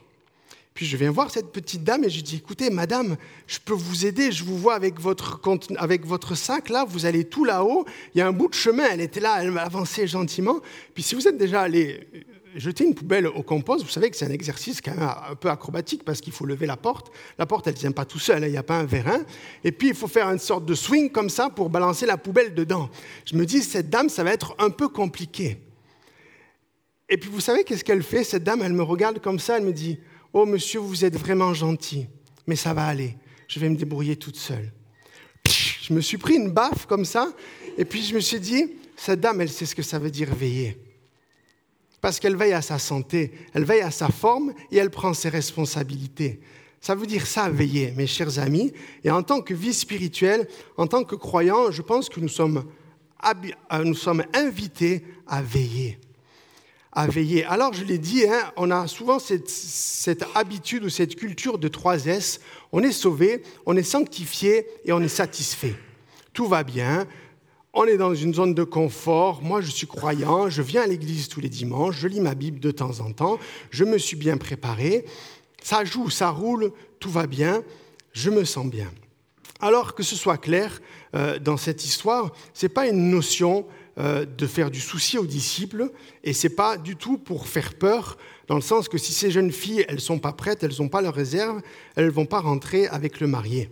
[0.74, 4.08] Puis je viens voir cette petite dame et je dis, écoutez, madame, je peux vous
[4.08, 5.40] aider, je vous vois avec votre,
[5.78, 8.86] avec votre sac, là, vous allez tout là-haut, il y a un bout de chemin,
[8.92, 10.62] elle était là, elle m'a avancé gentiment.
[10.96, 12.08] Puis si vous êtes déjà allé
[12.56, 15.50] jeter une poubelle au compost, vous savez que c'est un exercice quand même un peu
[15.50, 17.12] acrobatique parce qu'il faut lever la porte.
[17.38, 19.20] La porte, elle ne tient pas tout seul, hein, il n'y a pas un vérin.
[19.64, 22.54] Et puis, il faut faire une sorte de swing comme ça pour balancer la poubelle
[22.54, 22.90] dedans.
[23.26, 25.58] Je me dis, cette dame, ça va être un peu compliqué.
[27.10, 29.66] Et puis, vous savez qu'est-ce qu'elle fait Cette dame, elle me regarde comme ça, elle
[29.66, 30.00] me dit,
[30.32, 32.08] oh monsieur, vous êtes vraiment gentil,
[32.48, 33.16] mais ça va aller,
[33.48, 34.72] je vais me débrouiller toute seule.
[35.46, 37.32] Je me suis pris une baffe comme ça,
[37.78, 40.34] et puis je me suis dit, cette dame, elle sait ce que ça veut dire
[40.34, 40.78] veiller
[42.04, 45.30] parce qu'elle veille à sa santé, elle veille à sa forme et elle prend ses
[45.30, 46.42] responsabilités.
[46.82, 48.74] Ça veut dire ça, veiller, mes chers amis.
[49.06, 52.66] Et en tant que vie spirituelle, en tant que croyants, je pense que nous sommes,
[53.26, 55.98] euh, nous sommes invités à veiller.
[56.92, 57.46] À veiller.
[57.46, 61.70] Alors, je l'ai dit, hein, on a souvent cette, cette habitude ou cette culture de
[61.70, 62.42] 3 S.
[62.74, 65.76] On est sauvé, on est sanctifié et on est satisfait.
[66.34, 67.08] Tout va bien,
[67.74, 69.42] on est dans une zone de confort.
[69.42, 72.60] Moi, je suis croyant, je viens à l'église tous les dimanches, je lis ma Bible
[72.60, 73.40] de temps en temps,
[73.72, 75.06] je me suis bien préparé.
[75.62, 77.64] Ça joue, ça roule, tout va bien,
[78.12, 78.92] je me sens bien.
[79.60, 80.82] Alors que ce soit clair,
[81.16, 83.66] euh, dans cette histoire, ce n'est pas une notion
[83.98, 85.90] euh, de faire du souci aux disciples,
[86.24, 89.32] et ce n'est pas du tout pour faire peur, dans le sens que si ces
[89.32, 91.62] jeunes filles, elles ne sont pas prêtes, elles n'ont pas leur réserve,
[91.96, 93.70] elles ne vont pas rentrer avec le marié.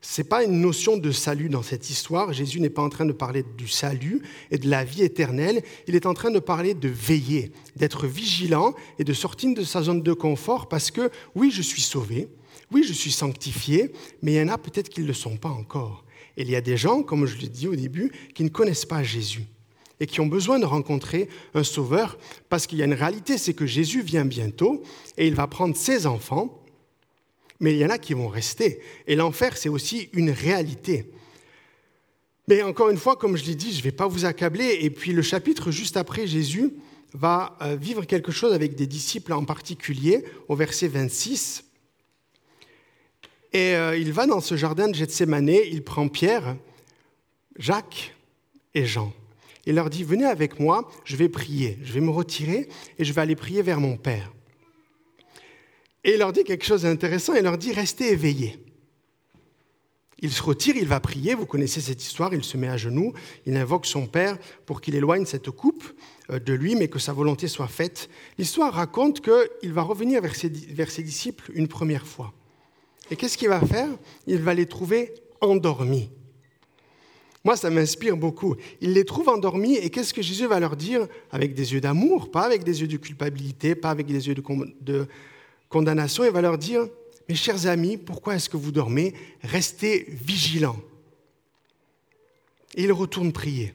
[0.00, 2.32] Ce n'est pas une notion de salut dans cette histoire.
[2.32, 5.62] Jésus n'est pas en train de parler du salut et de la vie éternelle.
[5.88, 9.82] Il est en train de parler de veiller, d'être vigilant et de sortir de sa
[9.82, 12.28] zone de confort parce que oui, je suis sauvé,
[12.70, 15.48] oui, je suis sanctifié, mais il y en a peut-être qui ne le sont pas
[15.48, 16.04] encore.
[16.36, 18.86] Et il y a des gens, comme je l'ai dit au début, qui ne connaissent
[18.86, 19.46] pas Jésus
[20.00, 23.54] et qui ont besoin de rencontrer un sauveur parce qu'il y a une réalité, c'est
[23.54, 24.82] que Jésus vient bientôt
[25.16, 26.57] et il va prendre ses enfants
[27.60, 28.80] mais il y en a qui vont rester.
[29.06, 31.10] Et l'enfer, c'est aussi une réalité.
[32.48, 34.78] Mais encore une fois, comme je l'ai dit, je ne vais pas vous accabler.
[34.80, 36.72] Et puis le chapitre juste après, Jésus
[37.12, 41.64] va euh, vivre quelque chose avec des disciples en particulier, au verset 26.
[43.52, 46.56] Et euh, il va dans ce jardin de Gethsemane, il prend Pierre,
[47.56, 48.14] Jacques
[48.74, 49.12] et Jean.
[49.66, 52.68] Il leur dit, venez avec moi, je vais prier, je vais me retirer
[52.98, 54.32] et je vais aller prier vers mon Père.
[56.08, 58.58] Et il leur dit quelque chose d'intéressant, il leur dit, restez éveillés.
[60.20, 63.12] Il se retire, il va prier, vous connaissez cette histoire, il se met à genoux,
[63.44, 65.84] il invoque son Père pour qu'il éloigne cette coupe
[66.30, 68.08] euh, de lui, mais que sa volonté soit faite.
[68.38, 72.32] L'histoire raconte qu'il va revenir vers ses, disciples une première fois.
[73.10, 73.90] Et qu'est-ce qu'il va faire?
[74.26, 76.08] Il va les trouver endormis.
[77.44, 78.56] Moi, ça m'inspire beaucoup.
[78.80, 81.06] Il les trouve endormis et qu'est-ce que Jésus va leur dire?
[81.30, 85.06] Avec des yeux d'amour, pas avec des yeux de culpabilité, pas avec des yeux de
[85.68, 86.24] condamnation.
[86.24, 86.86] Il va leur dire,
[87.28, 89.14] mes chers amis, pourquoi est-ce que vous dormez?
[89.42, 90.80] Restez vigilants.
[92.74, 93.74] Et il retourne prier.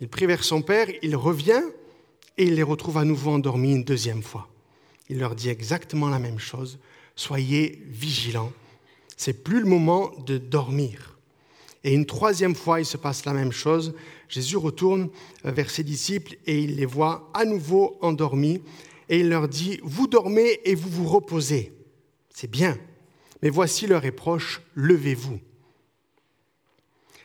[0.00, 1.62] Il prie vers son Père, il revient
[2.36, 4.48] et il les retrouve à nouveau endormis une deuxième fois.
[5.08, 6.78] Il leur dit exactement la même chose.
[7.14, 8.52] Soyez vigilants.
[9.16, 11.16] C'est plus le moment de dormir.
[11.84, 13.94] Et une troisième fois, il se passe la même chose.
[14.28, 15.08] Jésus retourne
[15.44, 18.60] vers ses disciples et il les voit à nouveau endormis.
[19.08, 21.72] Et il leur dit, vous dormez et vous vous reposez.
[22.34, 22.76] C'est bien.
[23.42, 25.38] Mais voici leur reproche, levez-vous.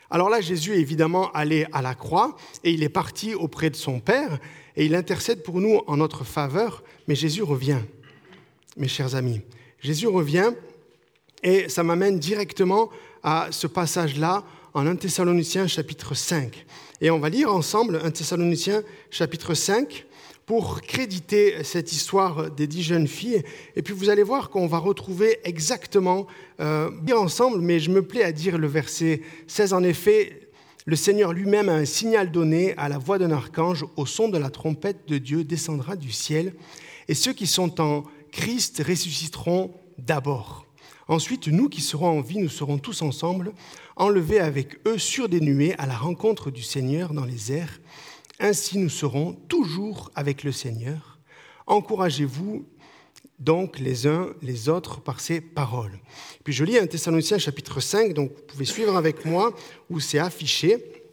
[0.10, 3.78] Alors là, Jésus est évidemment allé à la croix et il est parti auprès de
[3.78, 4.40] son Père
[4.76, 7.80] et il intercède pour nous en notre faveur, mais Jésus revient,
[8.76, 9.42] mes chers amis.
[9.80, 10.52] Jésus revient
[11.44, 12.90] et ça m'amène directement
[13.24, 16.66] à ce passage-là en 1 Thessaloniciens chapitre 5.
[17.00, 20.06] Et on va lire ensemble 1 Thessaloniciens chapitre 5
[20.52, 23.42] pour créditer cette histoire des dix jeunes filles.
[23.78, 26.28] Et puis vous allez voir qu'on va retrouver exactement,
[26.60, 30.50] euh, bien ensemble, mais je me plais à dire le verset 16, en effet,
[30.86, 34.38] le Seigneur lui-même a un signal donné à la voix d'un archange, au son de
[34.38, 36.54] la trompette de Dieu descendra du ciel,
[37.08, 40.66] et ceux qui sont en Christ ressusciteront d'abord.
[41.08, 43.54] Ensuite, nous qui serons en vie, nous serons tous ensemble,
[43.96, 47.80] enlevés avec eux sur des nuées à la rencontre du Seigneur dans les airs.
[48.44, 51.20] Ainsi nous serons toujours avec le Seigneur.
[51.68, 52.66] Encouragez-vous
[53.38, 56.00] donc les uns les autres par ces paroles.
[56.44, 59.54] Puis je lis un Thessaloniciens chapitre 5, donc vous pouvez suivre avec moi
[59.92, 61.04] où c'est affiché.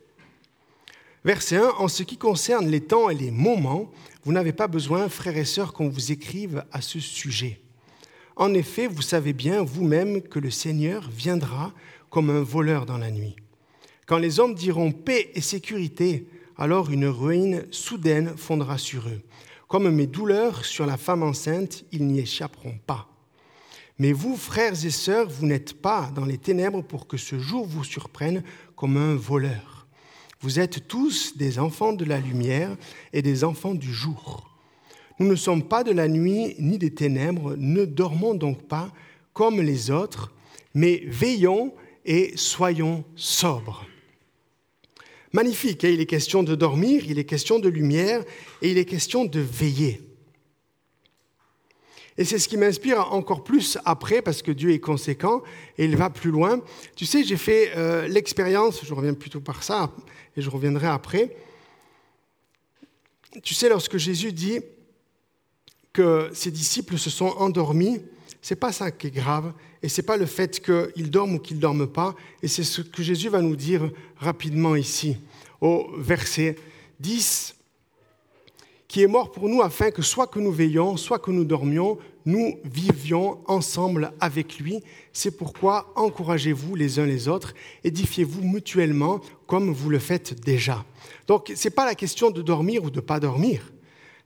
[1.23, 3.93] Verset 1, en ce qui concerne les temps et les moments,
[4.25, 7.61] vous n'avez pas besoin, frères et sœurs, qu'on vous écrive à ce sujet.
[8.37, 11.75] En effet, vous savez bien vous-même que le Seigneur viendra
[12.09, 13.37] comme un voleur dans la nuit.
[14.07, 16.27] Quand les hommes diront paix et sécurité,
[16.59, 19.23] alors une ruine soudaine fondra sur eux.
[19.69, 23.09] Comme mes douleurs sur la femme enceinte, ils n'y échapperont pas.
[23.99, 27.67] Mais vous, frères et sœurs, vous n'êtes pas dans les ténèbres pour que ce jour
[27.67, 28.43] vous surprenne
[28.77, 29.87] comme un voleur.
[30.41, 32.77] Vous êtes tous des enfants de la lumière
[33.13, 34.49] et des enfants du jour.
[35.19, 38.93] Nous ne sommes pas de la nuit ni des ténèbres, ne dormons donc pas
[39.33, 40.33] comme les autres,
[40.75, 43.85] mais veillons et soyons sobres.
[45.33, 48.25] Magnifique, hein, il est question de dormir, il est question de lumière
[48.63, 50.01] et il est question de veiller.
[52.17, 55.43] Et c'est ce qui m'inspire encore plus après, parce que Dieu est conséquent
[55.77, 56.61] et il va plus loin.
[56.97, 59.93] Tu sais, j'ai fait euh, l'expérience, je reviens plutôt par ça,
[60.37, 61.37] et je reviendrai après.
[63.45, 64.59] Tu sais, lorsque Jésus dit
[65.93, 68.01] que ses disciples se sont endormis,
[68.41, 71.57] c'est pas ça qui est grave, et c'est pas le fait qu'ils dorment ou qu'ils
[71.57, 75.17] ne dorment pas, et c'est ce que Jésus va nous dire rapidement ici,
[75.61, 76.57] au verset
[77.01, 77.55] 10,
[78.87, 81.99] qui est mort pour nous afin que soit que nous veillions, soit que nous dormions,
[82.25, 84.83] nous vivions ensemble avec lui.
[85.13, 90.85] C'est pourquoi encouragez-vous les uns les autres, édifiez-vous mutuellement comme vous le faites déjà.
[91.27, 93.71] Donc ce n'est pas la question de dormir ou de ne pas dormir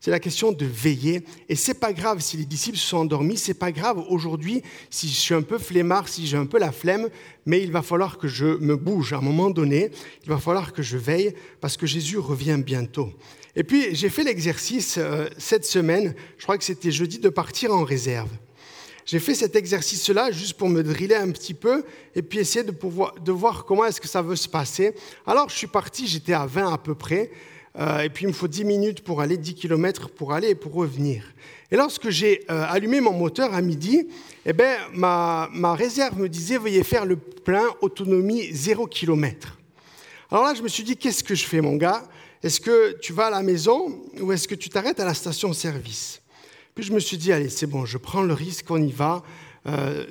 [0.02, 1.22] c'est la question de veiller.
[1.48, 4.60] Et c'est pas grave si les disciples sont endormis, c'est pas grave aujourd'hui
[4.90, 7.08] si je suis un peu flemmard, si j'ai un peu la flemme,
[7.46, 9.92] mais il va falloir que je me bouge à un moment donné,
[10.24, 13.12] il va falloir que je veille parce que Jésus revient bientôt.
[13.54, 17.72] Et puis j'ai fait l'exercice euh, cette semaine, je crois que c'était jeudi, de partir
[17.72, 18.30] en réserve.
[19.06, 21.84] J'ai fait cet exercice-là juste pour me driller un petit peu
[22.16, 24.94] et puis essayer de, de voir comment est-ce que ça veut se passer.
[25.28, 27.30] Alors je suis parti, j'étais à 20 à peu près.
[27.78, 30.54] Euh, et puis il me faut 10 minutes pour aller, 10 km pour aller et
[30.54, 31.24] pour revenir.
[31.70, 34.06] Et lorsque j'ai euh, allumé mon moteur à midi,
[34.44, 39.58] eh ben, ma, ma, réserve me disait veuillez faire le plein autonomie 0 km.
[40.30, 42.02] Alors là, je me suis dit qu'est-ce que je fais, mon gars?
[42.42, 46.20] Est-ce que tu vas à la maison ou est-ce que tu t'arrêtes à la station-service?
[46.74, 49.22] Puis je me suis dit allez, c'est bon, je prends le risque, on y va.
[49.66, 50.04] Euh,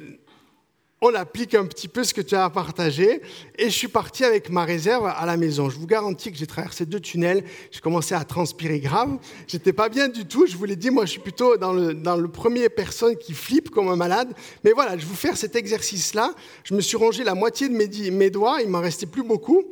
[1.03, 3.21] on applique un petit peu ce que tu as partagé.
[3.57, 5.67] Et je suis parti avec ma réserve à la maison.
[5.67, 7.43] Je vous garantis que j'ai traversé deux tunnels.
[7.71, 9.17] J'ai commencé à transpirer grave.
[9.47, 10.45] J'étais pas bien du tout.
[10.45, 13.33] Je vous l'ai dit, moi, je suis plutôt dans le, dans le premier personne qui
[13.33, 14.31] flippe comme un malade.
[14.63, 16.35] Mais voilà, je vais vous faire cet exercice-là.
[16.63, 18.61] Je me suis rongé la moitié de mes, mes doigts.
[18.61, 19.63] Il m'en restait plus beaucoup.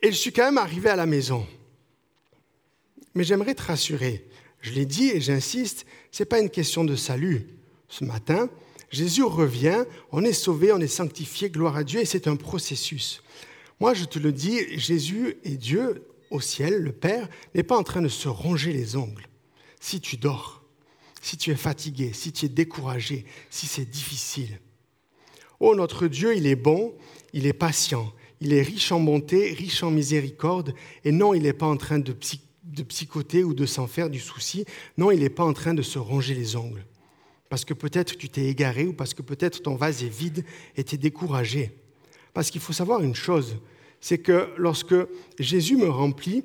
[0.00, 1.44] Et je suis quand même arrivé à la maison.
[3.16, 4.28] Mais j'aimerais te rassurer.
[4.60, 7.48] Je l'ai dit et j'insiste, ce n'est pas une question de salut.
[7.88, 8.48] Ce matin,
[8.90, 13.22] Jésus revient, on est sauvé, on est sanctifié, gloire à Dieu, et c'est un processus.
[13.80, 17.82] Moi, je te le dis, Jésus et Dieu au ciel, le Père, n'est pas en
[17.82, 19.28] train de se ronger les ongles.
[19.80, 20.64] Si tu dors,
[21.20, 24.60] si tu es fatigué, si tu es découragé, si c'est difficile.
[25.60, 26.94] Oh, notre Dieu, il est bon,
[27.32, 31.52] il est patient, il est riche en bonté, riche en miséricorde, et non, il n'est
[31.52, 32.14] pas en train de,
[32.64, 34.64] de psychoter ou de s'en faire du souci,
[34.98, 36.84] non, il n'est pas en train de se ronger les ongles
[37.48, 40.44] parce que peut-être tu t'es égaré ou parce que peut-être ton vase est vide
[40.76, 41.72] et tu es découragé.
[42.34, 43.56] Parce qu'il faut savoir une chose,
[44.00, 44.94] c'est que lorsque
[45.38, 46.44] Jésus me remplit,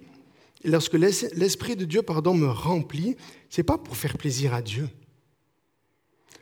[0.64, 3.16] lorsque l'Esprit de Dieu pardon, me remplit,
[3.50, 4.88] ce n'est pas pour faire plaisir à Dieu.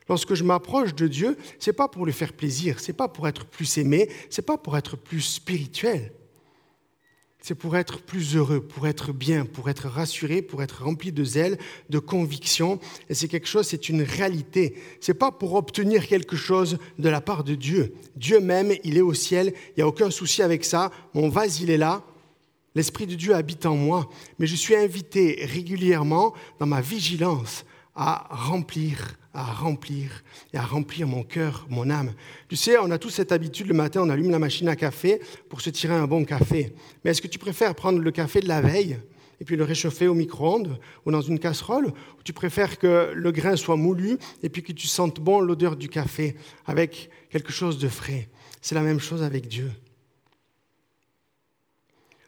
[0.07, 3.07] Lorsque je m'approche de Dieu, ce n'est pas pour lui faire plaisir, ce n'est pas
[3.07, 6.11] pour être plus aimé, ce n'est pas pour être plus spirituel
[7.41, 11.23] c'est pour être plus heureux, pour être bien, pour être rassuré, pour être rempli de
[11.23, 11.57] zèle,
[11.89, 12.79] de conviction.
[13.09, 14.75] Et c'est quelque chose, c'est une réalité.
[14.99, 17.93] C'est pas pour obtenir quelque chose de la part de Dieu.
[18.17, 20.91] Dieu même, il est au ciel, il n'y a aucun souci avec ça.
[21.13, 22.03] Mon vase, il est là.
[22.75, 24.09] L'Esprit de Dieu habite en moi.
[24.37, 27.65] Mais je suis invité régulièrement dans ma vigilance
[28.01, 32.13] à remplir à remplir et à remplir mon cœur, mon âme.
[32.47, 35.21] Tu sais, on a tous cette habitude le matin, on allume la machine à café
[35.49, 36.73] pour se tirer un bon café.
[37.03, 38.97] Mais est-ce que tu préfères prendre le café de la veille
[39.39, 43.31] et puis le réchauffer au micro-ondes ou dans une casserole Ou tu préfères que le
[43.31, 46.35] grain soit moulu et puis que tu sentes bon l'odeur du café
[46.65, 48.29] avec quelque chose de frais?
[48.61, 49.71] C'est la même chose avec Dieu.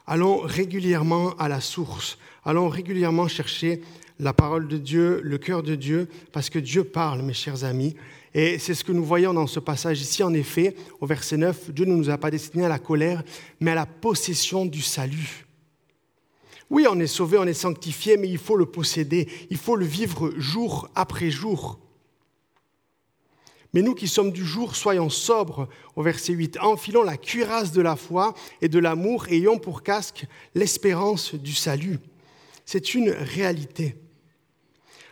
[0.06, 2.18] Allons régulièrement à la source.
[2.44, 3.82] Allons régulièrement chercher
[4.22, 7.96] la parole de Dieu, le cœur de Dieu, parce que Dieu parle, mes chers amis.
[8.36, 10.22] Et c'est ce que nous voyons dans ce passage ici.
[10.24, 13.24] En effet, au verset 9, Dieu ne nous a pas destinés à la colère,
[13.60, 15.48] mais à la possession du salut.
[16.70, 19.86] Oui, on est sauvé, on est sanctifié, mais il faut le posséder, il faut le
[19.86, 21.80] vivre jour après jour.
[23.74, 27.82] Mais nous qui sommes du jour, soyons sobres, au verset 8, enfilons la cuirasse de
[27.82, 31.98] la foi et de l'amour ayons pour casque l'espérance du salut.
[32.66, 33.96] C'est une réalité.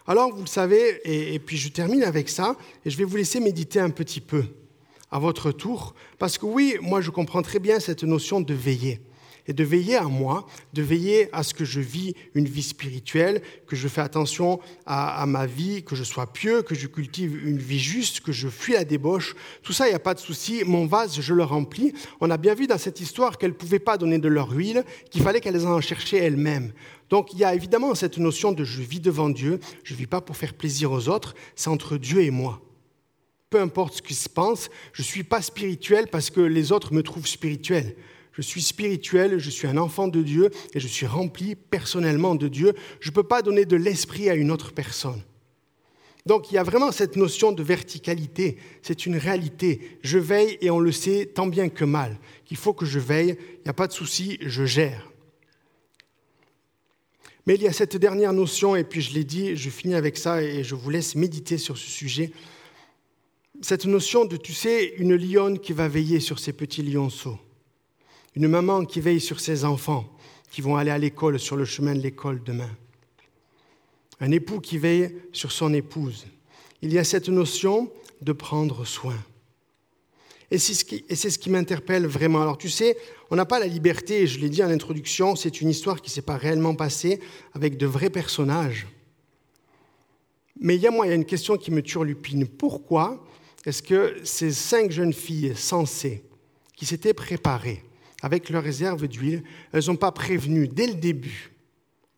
[0.09, 3.39] Alors, vous le savez, et, puis je termine avec ça, et je vais vous laisser
[3.39, 4.43] méditer un petit peu
[5.11, 8.99] à votre tour, parce que oui, moi je comprends très bien cette notion de veiller
[9.49, 13.41] et de veiller à moi, de veiller à ce que je vis une vie spirituelle,
[13.65, 17.57] que je fais attention à, ma vie, que je sois pieux, que je cultive une
[17.57, 19.35] vie juste, que je fuis la débauche.
[19.63, 20.62] Tout ça, il n'y a pas de souci.
[20.67, 21.93] Mon vase, je le remplis.
[22.21, 24.83] On a bien vu dans cette histoire qu'elles ne pouvaient pas donner de leur huile,
[25.09, 26.71] qu'il fallait qu'elles en cherchaient elles-mêmes.
[27.09, 30.05] Donc il y a évidemment cette notion de je vis devant Dieu, je ne vis
[30.05, 32.62] pas pour faire plaisir aux autres, c'est entre Dieu et moi.
[33.49, 36.93] Peu importe ce qu'ils se pense, je ne suis pas spirituel parce que les autres
[36.93, 37.95] me trouvent spirituel.
[38.33, 42.47] Je suis spirituel, je suis un enfant de Dieu et je suis rempli personnellement de
[42.47, 42.73] Dieu.
[42.99, 45.21] Je ne peux pas donner de l'esprit à une autre personne.
[46.25, 49.97] Donc il y a vraiment cette notion de verticalité, c'est une réalité.
[50.03, 53.37] Je veille et on le sait tant bien que mal, qu'il faut que je veille,
[53.39, 55.09] il n'y a pas de souci, je gère.
[57.47, 60.17] Mais il y a cette dernière notion, et puis je l'ai dit, je finis avec
[60.17, 62.31] ça et je vous laisse méditer sur ce sujet.
[63.61, 67.39] Cette notion de, tu sais, une lionne qui va veiller sur ses petits lionceaux
[68.35, 70.05] une maman qui veille sur ses enfants
[70.49, 72.69] qui vont aller à l'école, sur le chemin de l'école demain,
[74.19, 76.25] un époux qui veille sur son épouse.
[76.81, 79.17] Il y a cette notion de prendre soin.
[80.51, 82.41] Et c'est ce qui, m'interpelle vraiment.
[82.41, 82.97] Alors tu sais,
[83.29, 86.13] on n'a pas la liberté, je l'ai dit en introduction, c'est une histoire qui ne
[86.13, 87.19] s'est pas réellement passée
[87.53, 88.87] avec de vrais personnages.
[90.59, 92.47] Mais il y a moi, il y a une question qui me turlupine.
[92.47, 93.23] Pourquoi
[93.65, 96.23] est-ce que ces cinq jeunes filles sensées,
[96.75, 97.83] qui s'étaient préparées,
[98.21, 101.51] avec leur réserve d'huile, elles n'ont pas prévenu dès le début,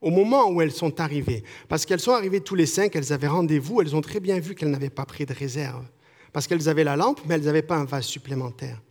[0.01, 1.43] au moment où elles sont arrivées.
[1.67, 4.55] Parce qu'elles sont arrivées tous les cinq, elles avaient rendez-vous, elles ont très bien vu
[4.55, 5.85] qu'elles n'avaient pas pris de réserve.
[6.33, 8.81] Parce qu'elles avaient la lampe, mais elles n'avaient pas un vase supplémentaire.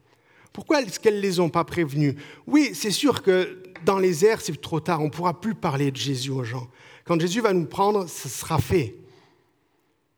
[0.52, 2.16] Pourquoi est-ce qu'elles ne les ont pas prévenues?
[2.46, 5.90] Oui, c'est sûr que dans les airs, c'est trop tard, on ne pourra plus parler
[5.90, 6.68] de Jésus aux gens.
[7.04, 8.96] Quand Jésus va nous prendre, ce sera fait.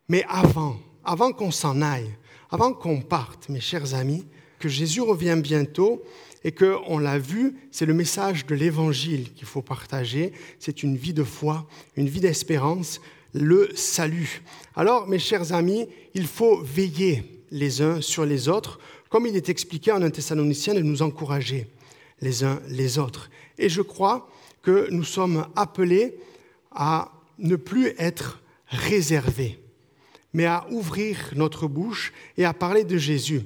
[0.09, 2.11] Mais avant, avant qu'on s'en aille,
[2.51, 4.27] avant qu'on parte, mes chers amis,
[4.59, 6.03] que Jésus revienne bientôt,
[6.45, 10.33] et qu'on l'a vu, c'est le message de l'Évangile qu'il faut partager.
[10.59, 11.67] C'est une vie de foi,
[11.97, 13.01] une vie d'espérance,
[13.33, 14.43] le salut.
[14.75, 17.25] Alors, mes chers amis, il faut veiller.
[17.53, 21.67] les uns sur les autres, comme il est expliqué en un Thessalonicien, de nous encourager
[22.23, 23.31] les uns les autres.
[23.59, 24.29] Et je crois
[24.63, 26.15] que nous sommes appelés
[26.71, 29.59] à ne plus être réservés,
[30.33, 33.43] mais à ouvrir notre bouche et à parler de Jésus.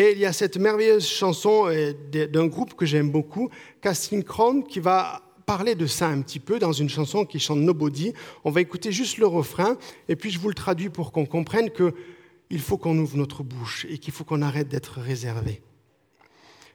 [0.00, 1.92] Et il y a cette merveilleuse chanson euh,
[2.26, 3.50] d'un groupe que j'aime beaucoup,
[3.82, 7.58] Casting Crown, qui va parler de ça un petit peu dans une chanson qui chante
[7.58, 8.14] Nobody.
[8.44, 9.76] On va écouter juste le refrain
[10.08, 13.86] et puis je vous le traduis pour qu'on comprenne qu'il faut qu'on ouvre notre bouche
[13.90, 15.60] et qu'il faut qu'on arrête d'être réservé.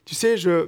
[0.05, 0.67] Tu sais, je...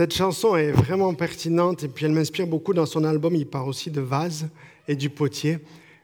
[0.00, 3.34] Cette chanson est vraiment pertinente et puis elle m'inspire beaucoup dans son album.
[3.34, 4.48] Il parle aussi de vase
[4.88, 5.58] et du potier.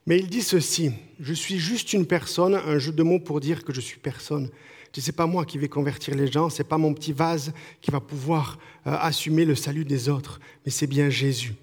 [0.07, 3.65] Mais il dit ceci Je suis juste une personne, un jeu de mots pour dire
[3.65, 4.51] que je suis personne.
[5.01, 7.53] Ce n'est pas moi qui vais convertir les gens, ce n'est pas mon petit vase
[7.83, 11.55] qui va pouvoir euh, assumer le salut des autres, mais c'est bien Jésus.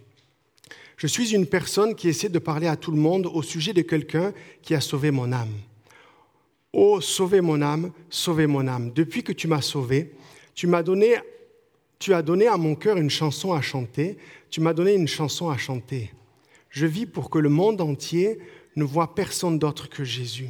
[0.97, 3.81] Je suis une personne qui essaie de parler à tout le monde au sujet de
[3.81, 5.53] quelqu'un qui a sauvé mon âme.
[6.71, 8.91] Oh, sauvez mon âme, sauvez mon âme.
[8.93, 10.13] Depuis que tu m'as sauvé,
[10.53, 11.15] tu m'as donné,
[11.97, 14.17] tu as donné à mon cœur une chanson à chanter,
[14.51, 16.11] tu m'as donné une chanson à chanter.
[16.69, 18.37] Je vis pour que le monde entier
[18.75, 20.49] ne voit personne d'autre que Jésus.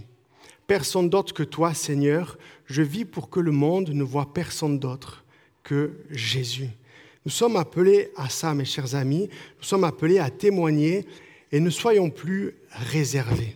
[0.67, 2.37] Personne d'autre que toi, Seigneur.
[2.65, 5.23] Je vis pour que le monde ne voit personne d'autre
[5.63, 6.69] que Jésus.
[7.25, 9.29] Nous sommes appelés à ça, mes chers amis.
[9.57, 11.05] Nous sommes appelés à témoigner
[11.51, 13.55] et ne soyons plus réservés.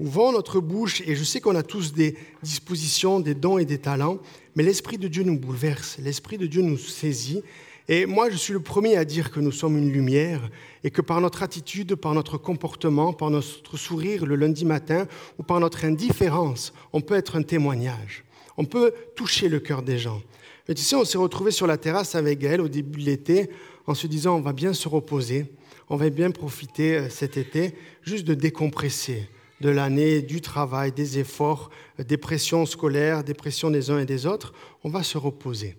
[0.00, 3.78] Ouvrons notre bouche et je sais qu'on a tous des dispositions, des dons et des
[3.78, 4.18] talents,
[4.54, 7.42] mais l'Esprit de Dieu nous bouleverse, l'Esprit de Dieu nous saisit.
[7.90, 10.50] Et moi, je suis le premier à dire que nous sommes une lumière
[10.84, 15.06] et que par notre attitude, par notre comportement, par notre sourire le lundi matin
[15.38, 18.24] ou par notre indifférence, on peut être un témoignage.
[18.58, 20.20] On peut toucher le cœur des gens.
[20.68, 23.48] Mais tu sais, on s'est retrouvé sur la terrasse avec Gaël au début de l'été
[23.86, 25.46] en se disant on va bien se reposer,
[25.88, 29.30] on va bien profiter euh, cet été juste de décompresser
[29.62, 34.04] de l'année, du travail, des efforts, euh, des pressions scolaires, des pressions des uns et
[34.04, 34.52] des autres.
[34.84, 35.76] On va se reposer.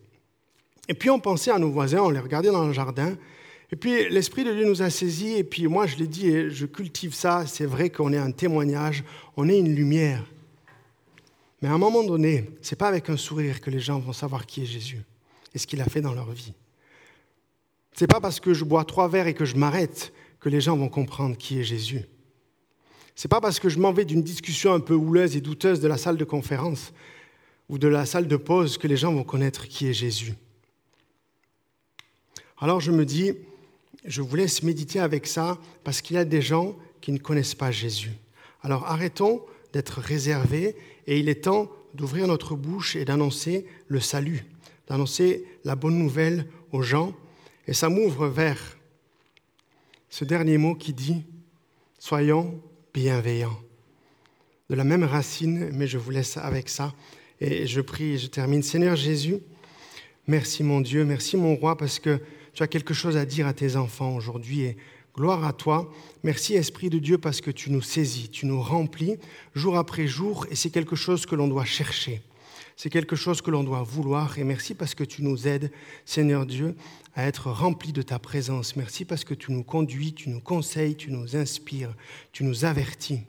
[0.89, 3.15] Et puis on pensait à nos voisins, on les regardait dans le jardin.
[3.71, 6.49] Et puis l'Esprit de Dieu nous a saisis, et puis moi je l'ai dit, et
[6.49, 9.03] je cultive ça, c'est vrai qu'on est un témoignage,
[9.37, 10.25] on est une lumière.
[11.61, 14.13] Mais à un moment donné, ce n'est pas avec un sourire que les gens vont
[14.13, 15.03] savoir qui est Jésus
[15.53, 16.53] et ce qu'il a fait dans leur vie.
[17.93, 20.61] Ce n'est pas parce que je bois trois verres et que je m'arrête que les
[20.61, 22.01] gens vont comprendre qui est Jésus.
[23.13, 25.81] Ce n'est pas parce que je m'en vais d'une discussion un peu houleuse et douteuse
[25.81, 26.93] de la salle de conférence
[27.67, 30.33] ou de la salle de pause que les gens vont connaître qui est Jésus.
[32.59, 33.33] Alors je me dis,
[34.05, 37.55] je vous laisse méditer avec ça parce qu'il y a des gens qui ne connaissent
[37.55, 38.11] pas Jésus.
[38.61, 39.41] Alors arrêtons
[39.71, 40.75] d'être réservés
[41.07, 44.45] et il est temps d'ouvrir notre bouche et d'annoncer le salut,
[44.87, 47.13] d'annoncer la bonne nouvelle aux gens.
[47.67, 48.77] Et ça m'ouvre vers
[50.09, 51.23] ce dernier mot qui dit
[51.97, 52.59] Soyons
[52.93, 53.59] bienveillants.
[54.69, 56.93] De la même racine, mais je vous laisse avec ça.
[57.41, 58.63] Et je prie, je termine.
[58.63, 59.37] Seigneur Jésus,
[60.27, 62.19] merci mon Dieu, merci mon roi, parce que
[62.59, 64.63] tu as quelque chose à dire à tes enfants aujourd'hui.
[64.63, 64.77] Et
[65.15, 65.89] Gloire à toi.
[66.23, 69.15] Merci Esprit de Dieu parce que tu nous saisis, tu nous remplis
[69.55, 72.21] jour après jour et c'est quelque chose que l'on doit chercher.
[72.75, 75.71] C'est quelque chose que l'on doit vouloir et merci parce que tu nous aides,
[76.03, 76.75] Seigneur Dieu,
[77.15, 78.75] à être remplis de ta présence.
[78.75, 81.95] Merci parce que tu nous conduis, tu nous conseilles, tu nous inspires,
[82.33, 83.21] tu nous avertis.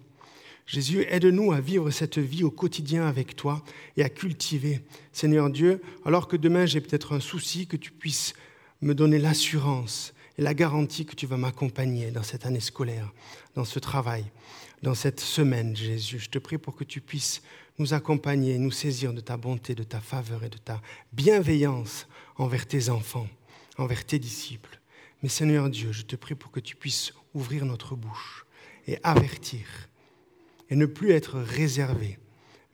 [0.67, 3.63] Jésus, aide-nous à vivre cette vie au quotidien avec toi
[3.97, 4.81] et à cultiver,
[5.13, 8.35] Seigneur Dieu, alors que demain j'ai peut-être un souci, que tu puisses
[8.81, 13.13] me donner l'assurance et la garantie que tu vas m'accompagner dans cette année scolaire,
[13.55, 14.25] dans ce travail,
[14.83, 16.19] dans cette semaine, Jésus.
[16.19, 17.43] Je te prie pour que tu puisses
[17.79, 20.81] nous accompagner, nous saisir de ta bonté, de ta faveur et de ta
[21.13, 22.07] bienveillance
[22.37, 23.29] envers tes enfants,
[23.79, 24.81] envers tes disciples.
[25.23, 28.45] Mais Seigneur Dieu, je te prie pour que tu puisses ouvrir notre bouche
[28.87, 29.67] et avertir,
[30.69, 32.19] et ne plus être réservé,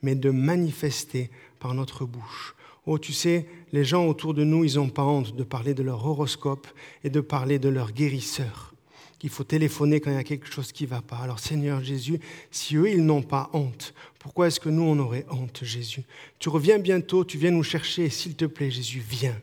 [0.03, 2.56] mais de manifester par notre bouche
[2.87, 5.83] Oh, tu sais, les gens autour de nous, ils n'ont pas honte de parler de
[5.83, 6.69] leur horoscope
[7.03, 8.75] et de parler de leur guérisseur.
[9.19, 11.17] Qu'il faut téléphoner quand il y a quelque chose qui ne va pas.
[11.17, 12.21] Alors Seigneur Jésus,
[12.51, 16.05] si eux, ils n'ont pas honte, pourquoi est-ce que nous, on aurait honte, Jésus?
[16.39, 19.41] Tu reviens bientôt, tu viens nous chercher, s'il te plaît, Jésus, viens.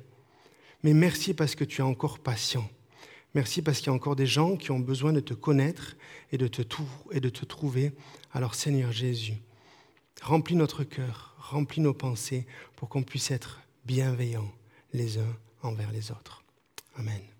[0.83, 2.69] Mais merci parce que tu es encore patient.
[3.33, 5.95] Merci parce qu'il y a encore des gens qui ont besoin de te connaître
[6.31, 6.61] et de te,
[7.11, 7.91] et de te trouver.
[8.31, 9.33] Alors Seigneur Jésus,
[10.21, 12.45] remplis notre cœur, remplis nos pensées
[12.76, 14.51] pour qu'on puisse être bienveillants
[14.91, 16.43] les uns envers les autres.
[16.97, 17.32] Amen.